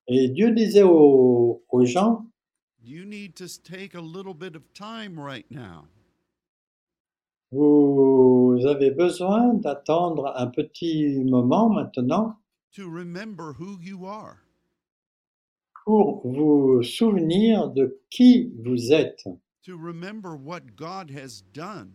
[0.09, 2.27] Et Dieu disait aux, aux gens,
[2.83, 5.87] you need to take a little bit of time right now
[7.51, 12.37] vous avez besoin d'attendre un petit moment maintenant
[12.75, 14.43] to remember who you are.
[15.89, 19.25] Pour vous souvenir de qui vous êtes,
[19.65, 21.93] to remember what God has done,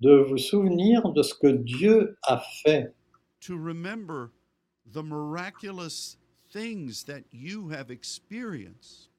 [0.00, 2.94] de vous souvenir de ce que Dieu a fait,
[3.40, 4.30] to remember
[4.92, 6.16] the miraculous
[6.52, 9.10] things that you have experienced,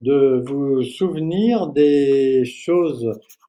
[0.00, 3.04] de vous souvenir des choses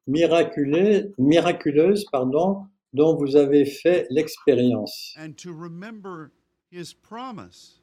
[0.08, 5.14] miraculeuses, miraculeuses pardon, dont vous avez fait l'expérience.
[5.16, 6.32] And to remember
[6.72, 7.79] His promise.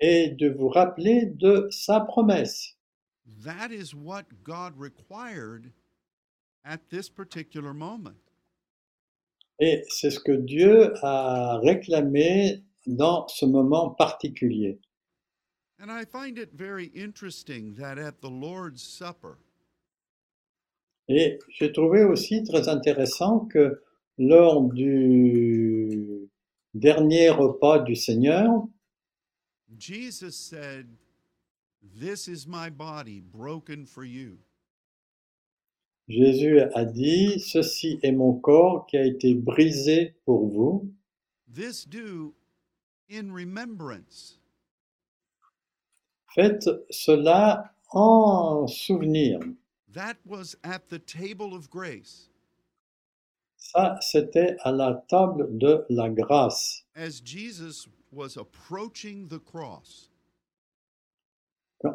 [0.00, 2.76] Et de vous rappeler de sa promesse.
[3.44, 5.72] That is what God required
[6.64, 8.16] at this particular moment.
[9.60, 14.78] Et c'est ce que Dieu a réclamé dans ce moment particulier.
[15.80, 19.38] And I find it very interesting that at the Lord's Supper,
[21.08, 23.80] Et j'ai trouvé aussi très intéressant que
[24.18, 26.28] lors du
[26.74, 28.50] dernier repas du Seigneur,
[29.76, 30.86] Jesus said,
[31.96, 34.38] This is my body broken for you.
[36.08, 40.90] Jésus a dit, Ceci est mon corps qui a été brisé pour vous.
[41.52, 42.34] This do
[43.10, 44.38] in remembrance.
[46.34, 49.40] Faites cela en souvenir.
[49.92, 52.28] That was at the table of grace
[53.72, 56.84] Ça, c'était à la table de la grâce.
[56.96, 60.10] as Jesus was approaching the cross.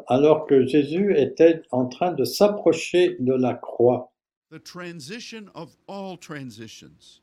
[0.06, 4.12] Alors que Jésus était en train de s'approcher de la croix,
[4.50, 7.20] The transition of all transitions.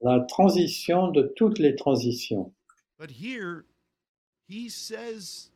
[0.00, 2.52] la transition de toutes les transitions.
[2.98, 3.66] But here,
[4.46, 5.50] he says,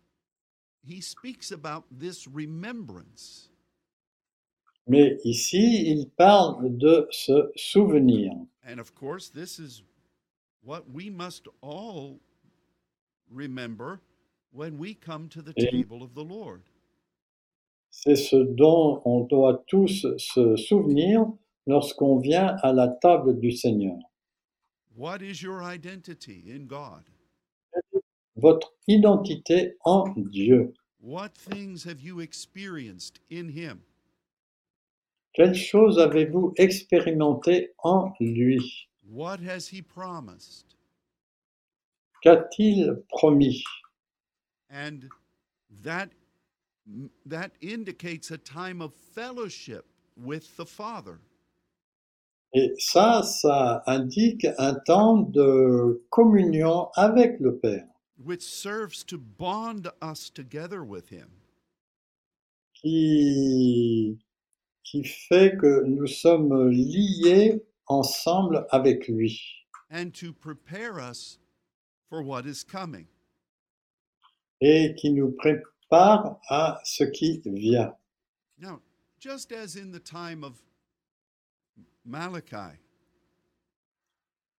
[0.83, 3.51] he speaks about this remembrance.
[4.87, 8.33] Mais ici, il parle de se souvenir.
[8.67, 9.83] And of course, this is
[10.63, 12.21] what we must all
[13.31, 14.01] remember
[14.53, 16.63] when we come to the Et- table of the Lord.
[17.91, 21.27] C'est ce dont on doit tous se souvenir
[21.67, 23.97] lorsqu'on vient à la table du Seigneur.
[24.97, 27.05] What is your identity in God?
[28.37, 30.75] Votre identité en Dieu.
[31.01, 33.81] What things have you experienced in Him?
[35.35, 38.89] Quelles choses avez-vous expérimenté en lui?
[39.03, 40.77] What has He promised?
[42.23, 43.63] Qu'a-t-il promis?
[44.71, 45.09] And
[45.83, 46.11] that
[47.27, 49.85] that indicates a time of fellowship
[50.17, 51.19] with the Father.
[52.53, 59.91] Et ça, ça indique un temps de communion avec le Père, which serves to bond
[60.01, 61.29] us together with him.
[62.85, 64.19] qui,
[64.85, 69.41] qui fait que nous sommes liés ensemble avec lui
[69.91, 71.39] and to prepare us
[72.09, 73.07] for what is coming.
[74.61, 77.95] et qui nous prépare à ce qui vient.
[78.59, 78.81] Now,
[79.19, 80.63] just as in the time of
[82.05, 82.79] Malachi,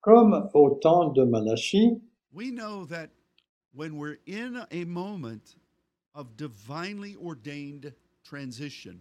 [0.00, 2.00] Comme au temps de Malachie,
[2.32, 3.10] we know that
[3.74, 5.56] when we're in a moment
[6.14, 9.00] of divinely ordained transition,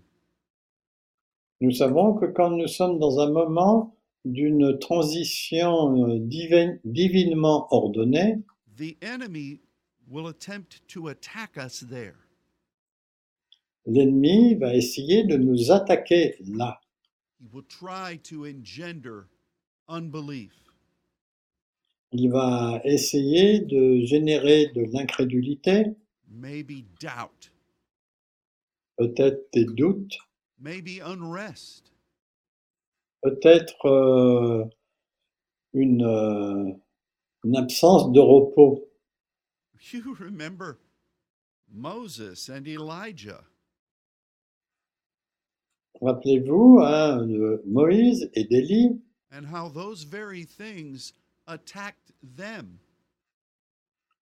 [1.62, 3.96] nous savons que quand nous sommes dans un moment
[4.26, 8.38] d'une transition euh, divin- divinement ordonnée,
[8.78, 9.62] the enemy
[10.10, 12.16] will attempt to attack us there.
[13.86, 16.80] l'ennemi va essayer de nous attaquer là.
[17.40, 19.28] He will try to engender
[19.88, 20.54] unbelief.
[22.12, 25.86] Il va essayer de générer de l'incrédulité,
[26.30, 27.52] maybe doubt,
[28.98, 30.18] peut-être des doutes.
[33.22, 34.64] Peut-être euh,
[35.74, 36.72] une, euh,
[37.44, 38.88] une absence de repos.
[39.92, 40.80] You remember
[41.72, 43.44] Moses and Elijah.
[46.02, 49.00] Rappelez-vous hein, de Moïse et d'Élie,
[49.32, 51.14] and how those very things
[51.48, 52.80] attacked them.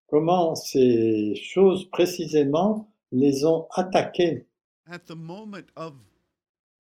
[0.07, 4.45] comment ces choses précisément les ont attaqués
[4.87, 5.93] at the moment of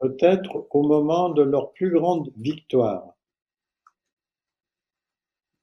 [0.00, 3.14] Peut-être au moment de leur plus grande victoire.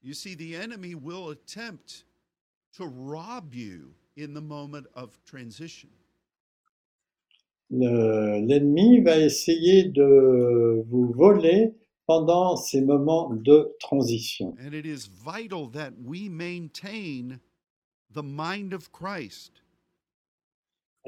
[0.04, 2.06] You see, the enemy will attempt
[2.78, 5.90] to rob you in the moment of transition.
[7.70, 11.74] Le- L'ennemi va essayer de vous voler
[12.06, 14.56] pendant ces moments de transition.
[14.60, 17.42] And it is vital that we maintain
[18.14, 19.62] the mind of Christ.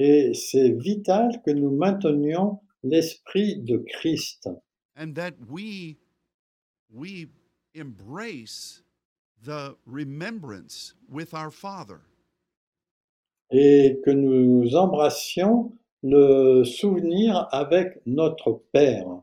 [0.01, 4.47] Et c'est vital que nous maintenions l'esprit de Christ
[4.95, 5.97] and that we
[6.89, 7.27] we
[7.75, 8.81] embrace
[9.43, 11.99] the remembrance with our father
[13.51, 15.71] et que nous embrassions
[16.03, 19.21] le souvenir avec notre Père.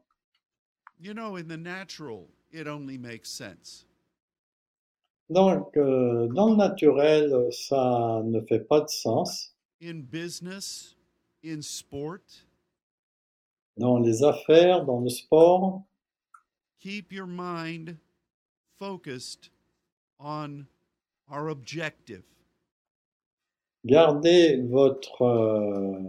[1.01, 3.87] you know in the natural it only makes sense
[5.29, 9.56] Donc, euh, dans le naturel, ça ne fait pas de sens.
[9.81, 10.95] In business
[11.43, 12.23] in sport.
[13.77, 15.83] Dans les affaires, dans le sport,
[16.81, 17.97] keep your mind
[18.79, 19.51] focused
[20.19, 20.67] on
[21.31, 22.23] our objective.
[23.85, 26.01] Gardez votre, euh,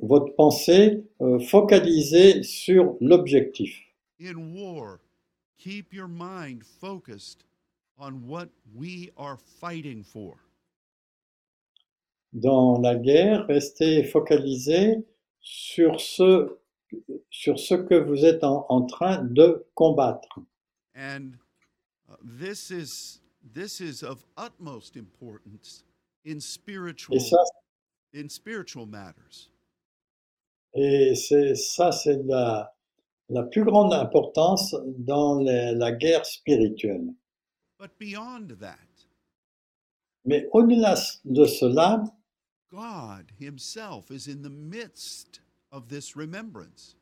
[0.00, 3.80] votre pensée euh, focalisée sur l'objectif.
[4.20, 5.00] in war
[5.58, 7.44] keep your mind focused
[7.98, 10.36] on what we are fighting for
[12.34, 14.96] Dans la guerre, restez focalisé
[15.40, 16.58] sur ce,
[17.30, 20.40] sur ce que vous êtes en, en train de combattre.
[20.96, 21.32] And
[22.40, 23.20] this is
[23.52, 25.84] this is of utmost importance
[26.26, 27.36] in spiritual Et ça,
[28.14, 29.50] in spiritual matters.
[30.74, 32.74] et c'est, ça, c'est la,
[33.28, 37.12] la plus grande importance dans les- la guerre spirituelle.
[37.78, 38.78] But beyond that,
[40.24, 42.02] Mais au-delà de cela,
[42.74, 46.96] God himself is in the midst of this remembrance.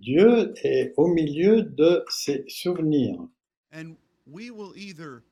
[0.00, 3.28] Dieu est au milieu de ces souvenirs.
[3.72, 3.96] And
[4.26, 5.22] we will either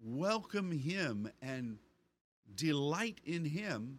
[0.00, 1.78] welcome him and
[2.54, 3.98] delight in him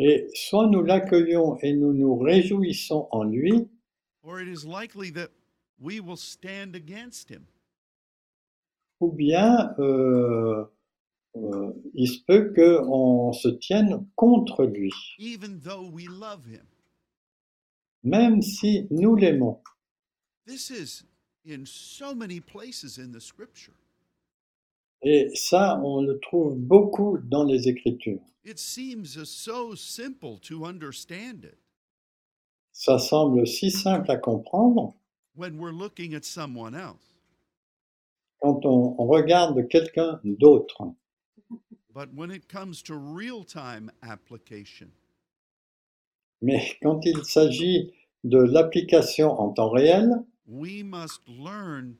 [0.00, 3.68] Et soit nous l'accueillons et nous nous réjouissons en lui,
[4.24, 5.30] or it is likely that
[5.78, 7.46] we will stand against him.
[9.00, 10.64] ou bien euh, euh,
[11.34, 16.64] il se peut qu'on se tienne contre lui, even though we love him.
[18.02, 19.60] même si nous l'aimons.
[20.46, 21.04] This is
[21.46, 23.74] in so many places in the scripture.
[25.02, 28.22] Et ça, on le trouve beaucoup dans les Écritures.
[28.44, 31.58] It seems so simple to understand it
[32.72, 34.94] Ça semble si simple à comprendre
[35.36, 37.14] when we're looking at someone else.
[38.40, 40.82] quand on, on regarde quelqu'un d'autre.
[46.42, 47.92] Mais quand il s'agit
[48.24, 51.96] de l'application en temps réel, we must learn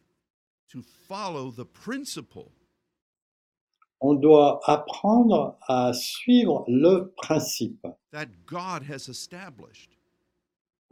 [0.69, 2.51] to follow the principle
[4.05, 9.97] on doit apprendre à suivre le principe that God has established.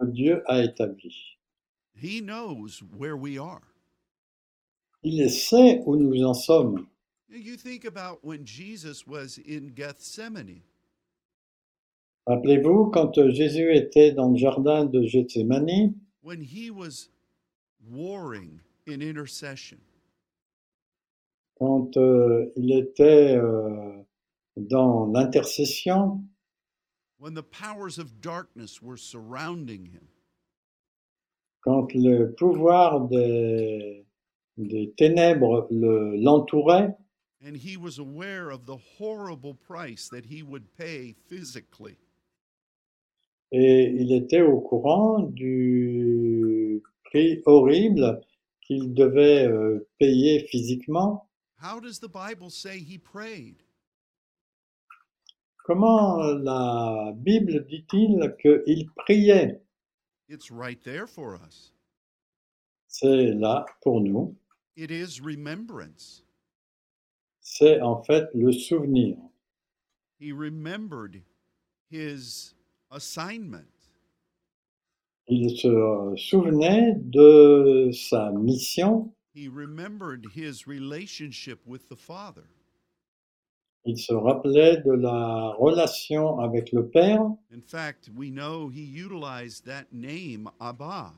[0.00, 1.14] que Dieu a établi.
[1.94, 3.60] He knows where we are.
[5.02, 6.86] Il sait où nous en sommes.
[7.34, 10.62] You think about when Jesus was in Gethsemane.
[12.26, 17.08] Rappelez-vous, quand Jésus était dans le jardin de Gethsémani, when he was
[17.90, 19.78] warring in intercession,
[21.58, 24.04] quand euh, il était euh,
[24.56, 26.22] dans l'intercession,
[27.18, 30.06] when the powers of darkness were surrounding him,
[31.62, 34.04] quand le pouvoir des,
[34.58, 36.94] des ténèbres le- l'entourait,
[37.44, 41.96] and he was aware of the horrible price that he would pay physically.
[43.52, 48.20] et il était au courant du prix horrible
[48.62, 51.28] qu'il devait euh, payer physiquement.
[51.60, 53.62] How does the Bible say he prayed?
[55.64, 59.60] Comment la Bible dit-il qu'il priait?
[60.28, 61.72] It's right there for us.
[62.88, 64.34] C'est là pour nous.
[64.76, 66.21] It is remembrance.
[67.54, 69.18] C'est en fait le souvenir.
[70.18, 71.20] He remembered
[71.90, 72.54] his
[72.90, 73.68] assignment.
[75.28, 82.48] Il se souvenait de sa mission, He remembered his relationship with the Father.
[83.84, 87.20] Il se rappelait de la relation avec le Père
[87.52, 91.12] In fact, we know he utilized that name, Abba.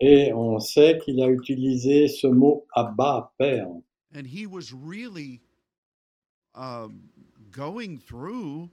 [0.00, 3.68] et on sait qu'il a utilisé ce mot Abba, Père.
[4.14, 5.40] And he was really
[6.54, 7.04] um,
[7.50, 8.70] going through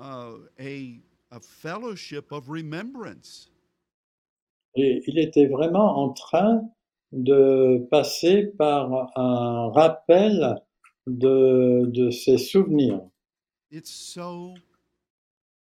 [0.00, 1.00] uh, a,
[1.30, 3.50] a fellowship of remembrance.
[4.76, 6.68] Et il était vraiment en train
[7.12, 10.60] de passer par un rappel
[11.06, 13.08] de, de ses souvenirs.
[13.70, 14.54] It's so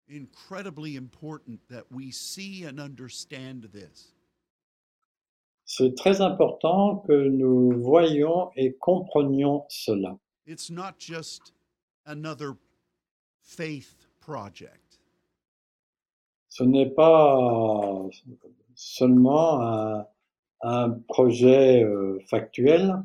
[0.07, 4.12] incredibly important that we see and understand this.
[5.65, 10.17] C'est très important que nous voyions et comprenions cela.
[10.45, 11.53] It's not just
[12.05, 12.53] another
[13.41, 14.99] faith project.
[16.49, 18.09] Ce n'est pas
[18.75, 20.07] seulement un,
[20.61, 23.03] un projet euh, factuel,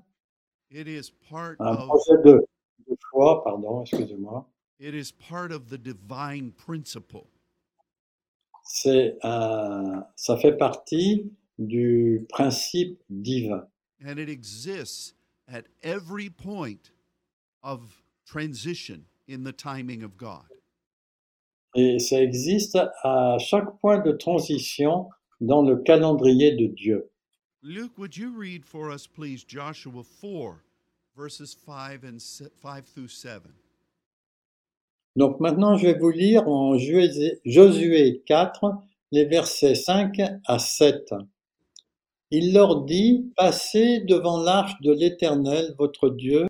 [0.71, 2.47] It is part un of projet de,
[2.89, 4.45] de foi, pardon, excusez-moi.
[4.79, 7.27] it is part of the divine principle.
[8.65, 13.67] C'est un, ça fait partie du principe divin.
[14.05, 15.15] And it exists
[15.49, 16.91] at every point
[17.63, 20.45] of transition in the timing of God.
[21.75, 25.09] Et ça existe à chaque point de transition
[25.41, 27.11] dans le calendrier de Dieu.
[27.63, 30.63] Luke, would you read for us, please, Joshua 4,
[31.17, 33.43] verses 5 and se- 5 through 7?
[35.17, 38.73] Donc maintenant, je vais vous lire en Josué 4,
[39.11, 41.13] les versets 5 à 7.
[42.31, 46.47] Il leur dit, Passez devant l'arche de l'Éternel, votre Dieu,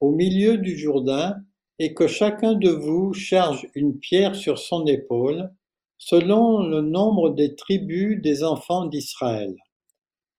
[0.00, 1.36] au milieu du Jourdain,
[1.78, 5.50] et que chacun de vous charge une pierre sur son épaule,
[5.98, 9.54] selon le nombre des tribus des enfants d'Israël,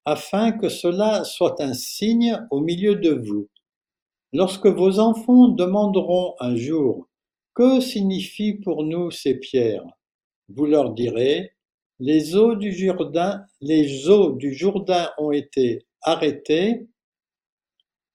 [0.06, 3.50] afin que cela soit un signe au milieu de vous.
[4.34, 7.08] Lorsque vos enfants demanderont un jour,
[7.54, 9.86] que signifient pour nous ces pierres?
[10.50, 11.57] Vous leur direz,
[12.00, 16.88] les eaux du Jourdain, les eaux du Jourdain ont été arrêtées,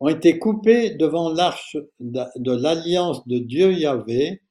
[0.00, 4.42] ont été coupées devant l'arche de l'alliance de Dieu Yahvé.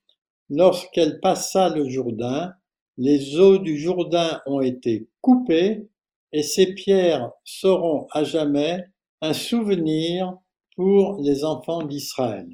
[0.49, 2.53] Lorsqu'elle passa le Jourdain,
[2.97, 5.87] les eaux du Jourdain ont été coupées
[6.33, 8.83] et ces pierres seront à jamais
[9.21, 10.37] un souvenir
[10.75, 12.49] pour les enfants d'Israël.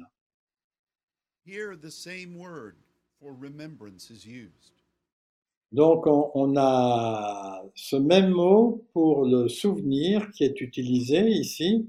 [1.44, 2.76] Here, the same word
[3.18, 4.77] for remembrance is used.
[5.72, 11.86] Donc, on, on a ce même mot pour le souvenir qui est utilisé ici.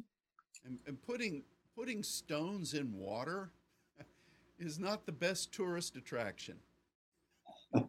[0.66, 1.44] And, and putting,
[1.76, 3.52] putting stones in water
[4.60, 6.56] is not the best tourist attraction.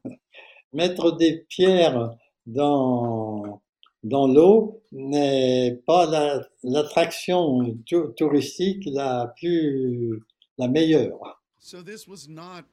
[0.73, 2.17] Mettre des pierres
[2.47, 3.61] dans,
[4.05, 10.23] dans l'eau n'est pas la- l'attraction tou- touristique la plus,
[10.57, 11.41] la meilleure.
[11.59, 12.65] So, this was not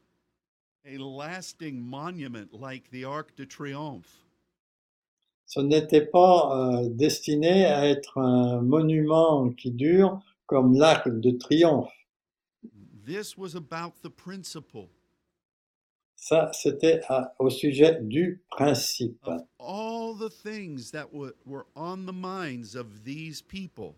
[0.87, 4.23] a lasting monument like the Arc de Triomphe.
[5.45, 11.91] Ce n'était pas euh, destiné à être un monument qui dure comme l'arc de triomphe.
[13.05, 14.89] This was about the principle
[16.15, 17.01] Ça, c'était
[17.39, 19.17] au sujet du principe.
[19.25, 23.95] of all the things that were, were on the minds of these people.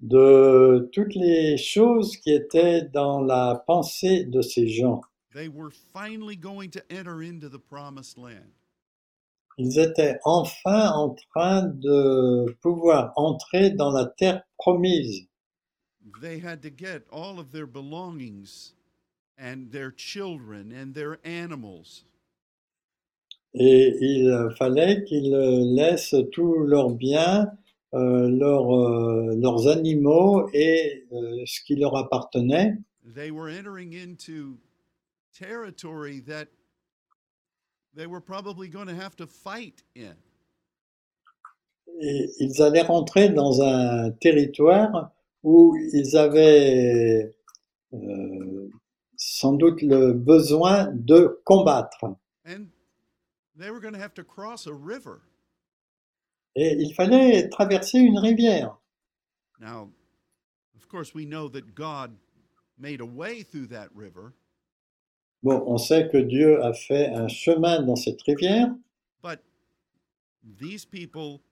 [0.00, 5.00] de toutes les choses qui étaient dans la pensée de ces gens.
[5.34, 8.52] They were finally going to enter into the promised land.
[9.58, 15.26] Ils étaient enfin en train de pouvoir entrer dans la terre promise.
[16.20, 18.74] They had to get all of their belongings
[19.36, 22.04] and their children and their animals.
[23.54, 25.34] Et il fallait qu'ils
[25.74, 27.50] laissent tous leurs biens,
[27.94, 32.76] euh, leurs, euh, leurs animaux et euh, ce qui leur appartenait.
[33.04, 34.58] They were entering into
[35.34, 36.48] territory that
[37.94, 40.16] they were probably going to have to fight in.
[42.00, 45.12] Et ils allaient rentrer dans un territoire
[45.42, 47.36] où ils avaient
[47.92, 48.68] euh,
[49.16, 52.16] sans doute le besoin de combattre.
[52.44, 52.68] And
[53.56, 55.22] they were going to have to cross a river.
[56.56, 58.76] Et il fallait traverser une rivière.
[59.60, 59.90] Now,
[60.76, 62.16] of course, we know that God
[62.78, 64.34] made a way through that river,
[65.44, 68.74] Bon, on sait que Dieu a fait un chemin dans cette rivière,
[69.22, 69.40] but
[70.58, 71.42] these people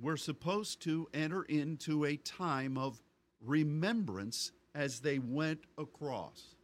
[0.00, 3.02] were supposed to enter into a time of
[3.40, 6.56] remembrance as they went across.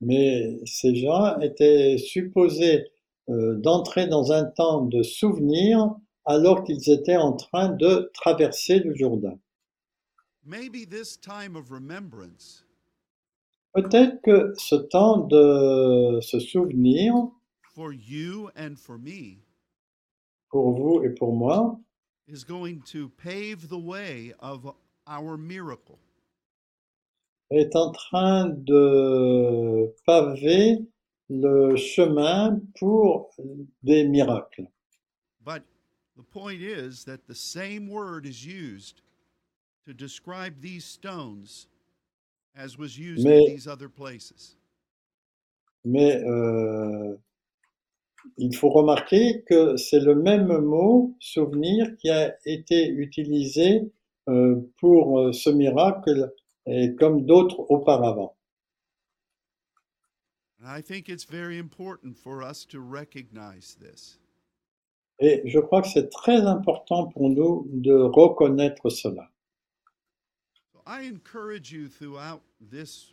[0.00, 2.86] mais ces gens étaient supposés
[3.28, 8.94] euh, d'entrer dans un temps de souvenir alors qu'ils étaient en train de traverser le
[8.96, 9.38] Jourdain.
[10.44, 12.64] maybe this time of remembrance
[13.72, 17.14] Peut-être que ce temps de se souvenir
[17.74, 19.38] for you and for me
[20.50, 21.78] pour vous et pour moi
[22.26, 24.74] is going to pave the way of
[25.06, 25.98] our miracle.
[27.50, 30.78] est en train de paver
[31.28, 33.30] le chemin pour
[33.82, 34.68] des miracles.
[35.44, 35.62] But
[36.16, 39.02] the point is that the same word is used
[39.84, 42.39] to describe these stones as was used in
[43.24, 44.56] Mais- these other places.
[45.84, 47.16] Mais euh,
[48.36, 53.90] il faut remarquer que c'est le même mot, souvenir, qui a été utilisé
[54.28, 56.32] euh, pour euh, ce miracle
[56.66, 58.36] et comme d'autres auparavant.
[60.62, 64.20] And I think it's very important for us to recognize this.
[65.18, 69.29] Et je crois que c'est très important pour nous de reconnaître cela.
[70.86, 73.12] I encourage you throughout this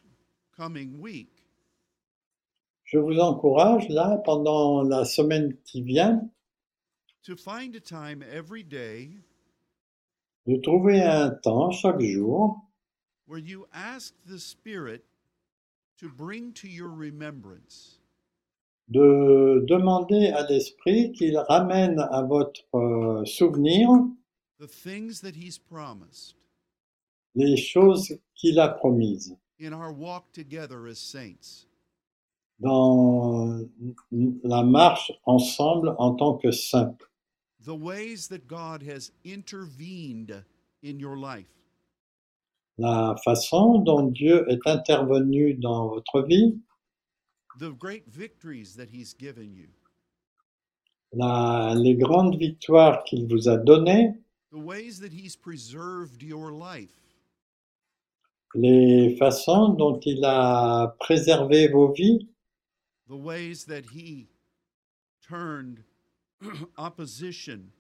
[0.55, 1.29] coming week.
[2.85, 6.29] Je vous encourage là, pendant la semaine qui vient,
[7.23, 9.09] to find a time every day
[10.45, 12.55] de trouver un temps chaque jour
[13.27, 15.03] where you ask the Spirit
[15.99, 17.99] to bring to your remembrance.
[18.89, 23.89] de demander à l'Esprit qu'il ramène à votre euh, souvenir
[24.59, 26.36] the things that He's promised
[27.37, 29.33] les choses qu'il a promises.
[29.59, 31.65] In our walk together as saints.
[32.59, 33.63] dans
[34.43, 36.97] la marche ensemble en tant que saints.
[37.63, 40.43] The ways that God has intervened
[40.81, 41.53] in your life,
[42.79, 46.57] La façon dont Dieu est intervenu dans votre vie,
[47.59, 49.67] the great victories that He's given you,
[51.13, 54.13] la- les grandes victoires qu'il vous a données,
[54.51, 56.93] the ways that He's preserved your life,
[58.55, 62.27] les façons dont il a préservé vos vies,
[63.07, 64.27] the ways that He
[65.21, 65.83] turned
[66.77, 67.71] opposition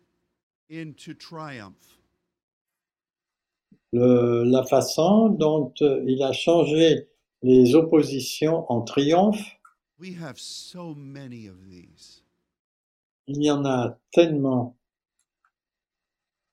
[0.69, 1.97] into triumph.
[3.93, 7.07] le- la façon dont euh, il a changé
[7.41, 9.41] les oppositions en triomphe.
[9.99, 12.21] We have so many of these
[13.27, 14.75] Il y en a tellement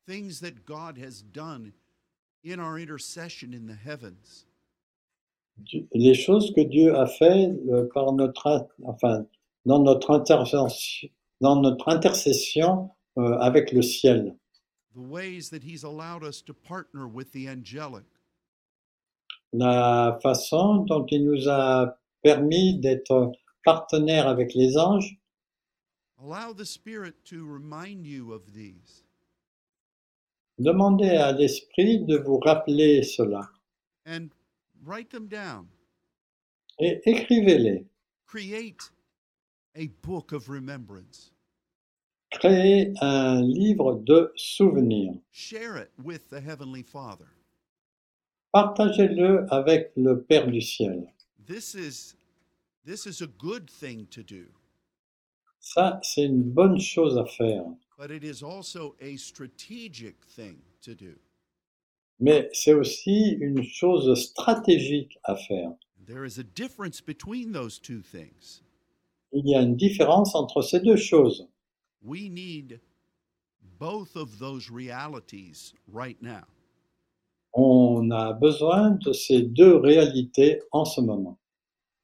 [0.06, 1.72] things that God has done
[2.44, 4.46] in our intercession in the heavens.
[5.94, 9.24] Les choses que Dieu a fait euh, par notre, in- enfin,
[9.64, 10.66] dans notre intervention,
[11.40, 14.36] dans notre intercession euh, avec le ciel,
[14.94, 18.04] the ways that he's allowed us to partner with the angelic,
[19.52, 23.30] la façon dont il nous a permis d'être
[23.64, 25.16] partenaires avec les anges,
[26.20, 29.03] allow the spirit to remind you of these
[30.58, 33.50] demandez à l'esprit de vous rappeler cela
[34.06, 34.28] and
[34.84, 35.66] write them down
[36.78, 37.86] et écrivez-les.
[38.26, 38.90] create
[39.76, 41.30] a book of remembrance
[42.30, 45.14] Créez un livre de souvenirs.
[45.30, 47.26] share it with the heavenly father
[48.52, 51.12] Partagez-le avec le Père du ciel.
[51.46, 52.14] this is
[52.84, 54.46] this is a good thing to do
[55.60, 57.64] Ça, c'est une bonne chose à faire.
[57.96, 61.14] But it is also a strategic thing to do
[62.20, 65.72] Mais c'est aussi une chose stratégique à faire.
[66.06, 68.62] there is a difference between those two things
[69.32, 71.46] Il y a une différence entre ces deux choses.
[72.02, 72.80] we need
[73.78, 76.44] both of those realities right now
[77.56, 81.38] On a besoin de ces deux réalités en ce moment.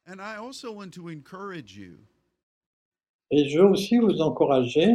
[0.07, 1.99] and i also want to encourage you
[3.30, 4.88] Et je veux aussi vous encourager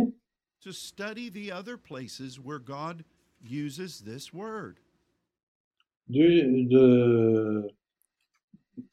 [0.66, 3.05] to study the other places where God
[3.39, 4.80] uses this word.
[6.09, 7.70] de,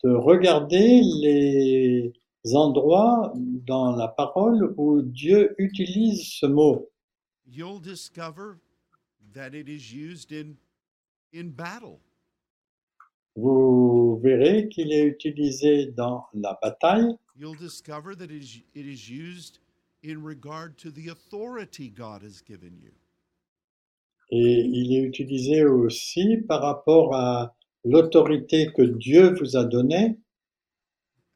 [0.05, 2.13] de regarder les
[2.53, 3.33] endroits
[3.67, 6.91] dans la parole où Dieu utilise ce mot.
[7.47, 8.59] You'll discover
[9.33, 10.57] that it is used in
[11.33, 12.01] in battle.
[13.35, 19.09] Vous verrez qu'il est utilisé dans la bataille, You'll discover that it is, it is
[19.09, 19.59] used
[20.03, 22.93] in regard to the authority God has given you.
[24.31, 30.17] Et il est utilisé aussi par rapport à l'autorité que Dieu vous a donnée.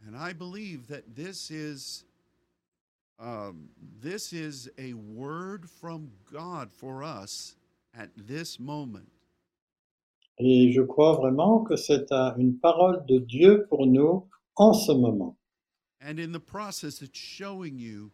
[0.07, 2.05] And I believe that this is
[3.19, 3.69] um,
[4.01, 7.57] this is a word from God for us
[7.95, 9.09] at this moment.
[10.39, 14.93] Et je crois vraiment que c'est un- une parole de Dieu pour nous en ce
[14.93, 15.37] moment.
[16.01, 18.11] And in the process, it's showing you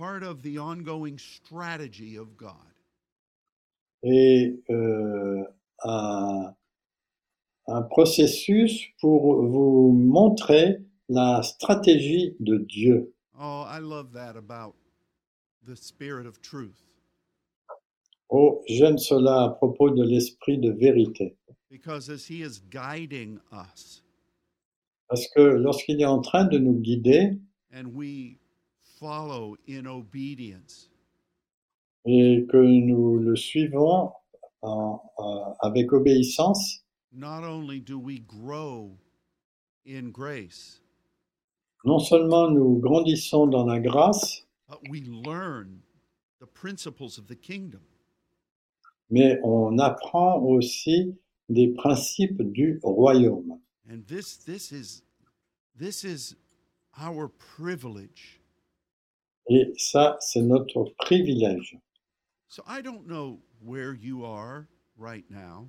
[0.00, 2.54] part of the ongoing strategy of God.
[4.02, 5.44] Et euh,
[5.84, 6.54] un,
[7.66, 10.78] un processus pour vous montrer
[11.10, 13.12] la stratégie de Dieu.
[13.38, 14.74] Oh, I love that about
[15.66, 16.82] the Spirit of truth
[18.32, 21.36] Oh, j'aime cela à propos de l'esprit de vérité.
[21.70, 24.02] because as He is guiding us
[25.08, 27.36] Parce que lorsqu'il est en train de nous guider
[27.74, 28.38] and we
[29.00, 30.90] follow in obedience,
[32.04, 34.12] et que nous le suivons
[34.62, 38.96] en- euh, avec obéissance, not only do we grow
[39.86, 40.82] in grace,
[41.84, 45.80] non seulement nous grandissons dans la grâce, but we learn
[46.40, 47.80] the principles of the kingdom.
[49.12, 51.16] mais on apprend aussi
[51.48, 53.58] des principes du royaume.
[53.90, 55.02] And this this is
[55.76, 56.36] this is
[56.96, 58.39] our privilege.
[59.52, 61.76] Et ça, c'est notre privilège.
[62.48, 65.68] So I don't know where you are right now,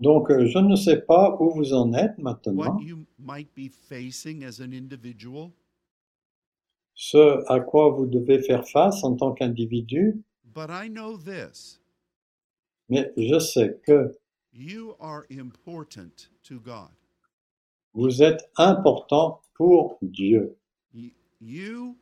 [0.00, 4.44] Donc, je ne sais pas où vous en êtes maintenant, what you might be facing
[4.44, 5.50] as an individual,
[6.94, 11.80] ce à quoi vous devez faire face en tant qu'individu, but I know this.
[12.88, 14.16] mais je sais que
[14.52, 16.90] You are important to God.
[17.94, 20.56] vous êtes important pour Dieu.
[21.40, 21.96] You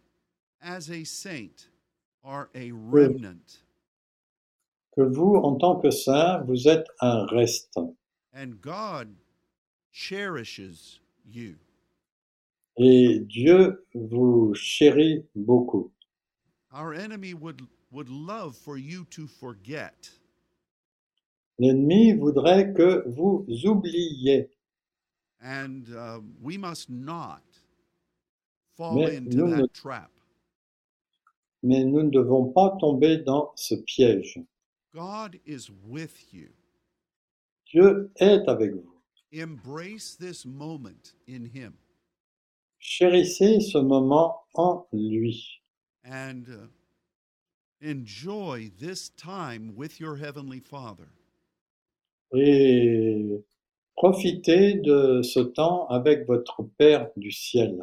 [0.63, 1.69] as a saint
[2.25, 3.59] are a remnant
[4.95, 7.79] Que vous, en tant que saint, vous êtes un reste.
[8.35, 9.15] and God
[9.93, 11.01] cherishes
[11.31, 11.57] you.
[12.79, 15.91] Et Dieu vous chérit beaucoup.
[16.73, 20.11] Our enemy would would love for you to forget.
[21.59, 24.49] L'ennemi voudrait que vous oubliez.
[25.41, 27.43] And uh, we must not
[28.77, 30.11] fall Mais into nous ne- that trap.
[31.63, 34.41] Mais nous ne devons pas tomber dans ce piège.
[34.95, 36.49] God is with you.
[37.67, 38.93] Dieu est avec vous.
[39.35, 41.75] Embrace this moment in Him
[42.79, 45.61] Chérissez ce moment en lui
[46.05, 46.69] and uh,
[47.83, 51.09] enjoy this time with your Heavenly Father.
[52.33, 53.45] et
[53.97, 57.79] profitez de ce temps avec votre Père du ciel.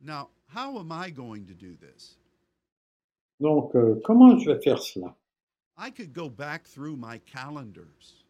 [0.00, 2.16] Now, how am I going to do this?
[3.44, 5.14] Donc, euh, comment je vais faire cela?
[5.76, 8.24] I could go back through my calendars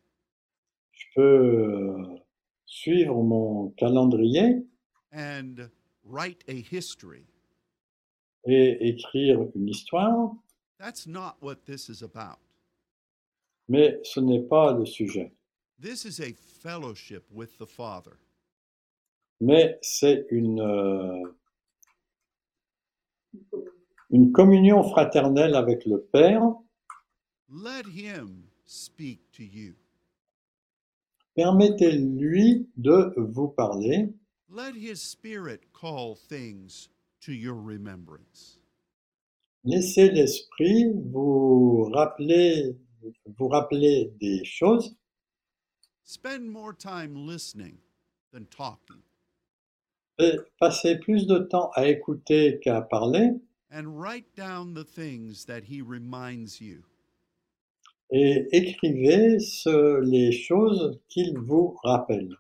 [0.91, 2.19] Je peux euh,
[2.67, 4.67] suivre mon calendrier
[5.13, 5.71] and
[6.05, 7.25] write a history.
[8.45, 10.35] et écrire une histoire,
[10.81, 12.41] That's not what this is about.
[13.69, 15.33] mais ce n'est pas le sujet.
[15.79, 18.19] This is a fellowship with the Father.
[19.41, 21.23] Mais c'est une, euh,
[24.11, 26.43] une communion fraternelle avec le Père.
[27.49, 29.75] Let Him speak to you.
[31.35, 34.13] Permettez-lui de vous parler.
[34.49, 36.89] Let His Spirit call things
[37.21, 38.61] to your remembrance.
[39.65, 42.77] Laissez l'Esprit vous rappeler,
[43.39, 44.95] vous rappeler des choses.
[46.05, 47.79] Spend more time listening
[48.31, 49.03] than talking,
[50.19, 53.31] Et passez plus de temps à écouter qu'à parler.
[53.71, 56.85] And write down the things that He reminds you.
[58.13, 62.37] Et écrivez ce- les choses qu'il vous rappelle.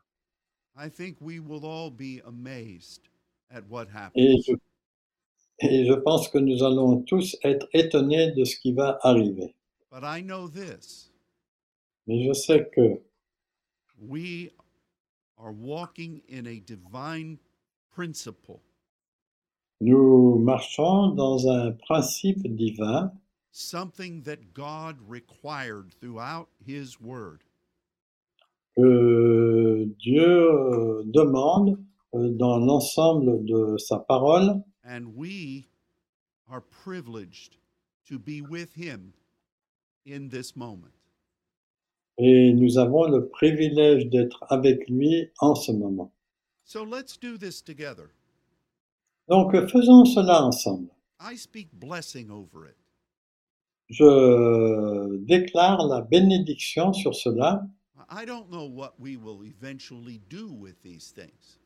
[0.76, 3.08] I think we will all be amazed
[3.50, 4.44] at what Et happens.
[4.46, 4.52] je,
[5.60, 9.54] et je pense que nous allons tous être étonnés de ce qui va arriver.
[9.90, 11.10] But I know this
[12.06, 13.00] Mais je sais que
[13.98, 14.50] we
[15.38, 17.38] are walking in a divine
[17.90, 18.60] principle,
[19.84, 23.12] nous marchons dans un principe divin,
[23.52, 27.44] something that God required throughout His Word.
[28.76, 31.78] que Dieu euh, demande
[32.14, 34.62] euh, dans l'ensemble de sa parole.
[34.84, 35.66] And we
[36.48, 37.56] are privileged
[38.08, 39.12] to be with Him
[40.06, 40.92] in this moment.
[42.18, 46.12] Et nous avons le privilège d'être avec lui en ce moment.
[46.64, 48.10] So let's do this together.
[49.28, 50.88] Donc faisons cela ensemble.
[51.20, 52.76] I speak blessing over it.
[53.88, 57.66] Je déclare la bénédiction sur cela.
[58.10, 61.58] I don't know what we will eventually do with these things,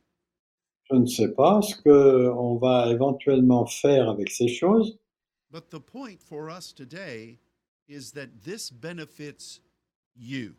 [0.90, 4.98] Je ne sais pas ce qu'on va éventuellement faire avec ces choses,
[5.50, 7.38] but the point for us today
[7.88, 9.60] is that this benefits
[10.16, 10.54] you.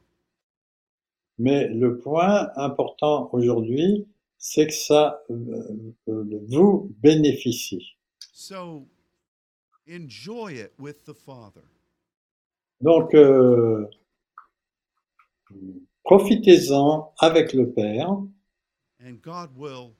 [1.37, 4.05] mais le point important aujourd'hui,
[4.39, 7.95] c'est que ça euh, euh, vous bénéficie.
[8.33, 8.87] So
[9.87, 11.63] enjoy it with the Father.
[12.81, 13.85] Donc, euh,
[16.03, 18.09] Profitez-en avec le Père
[19.01, 19.93] and God will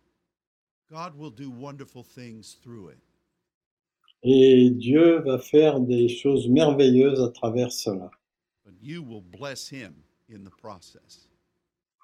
[0.90, 3.00] God will do wonderful things through it.
[4.24, 8.10] et Dieu va faire des choses merveilleuses à travers cela.
[8.66, 9.94] But you will bless him
[10.30, 11.29] in the process.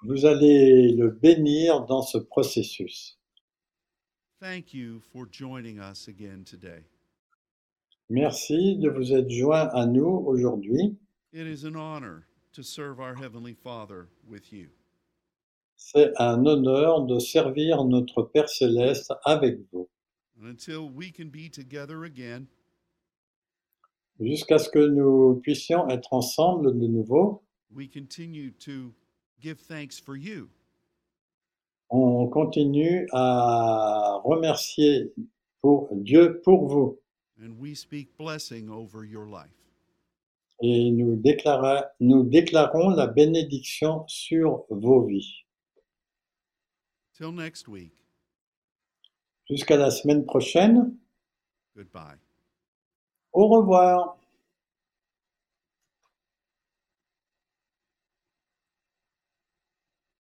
[0.02, 3.18] Vous allez le bénir dans ce processus.
[4.40, 6.84] Thank you for joining us again today.
[8.10, 10.96] Merci de vous être joints à nous aujourd'hui.
[11.32, 14.68] It is an honor to serve our Heavenly Father with you.
[15.76, 19.88] C'est un honneur de servir notre Père céleste avec vous.
[20.38, 22.46] And until we can be together again,
[24.20, 28.94] Jusqu'à ce que nous puissions être ensemble de nouveau, we continue to
[29.40, 30.48] give thanks for you.
[31.88, 35.12] on continue à remercier
[35.60, 36.98] pour Dieu pour vous
[37.40, 39.52] And we speak blessing over your life.
[40.62, 45.44] et nous, déclara- nous déclarons la bénédiction sur vos vies.
[47.12, 47.92] Till next week,
[49.48, 50.96] Jusqu'à la semaine prochaine,
[51.76, 52.18] goodbye.
[53.32, 54.15] au revoir.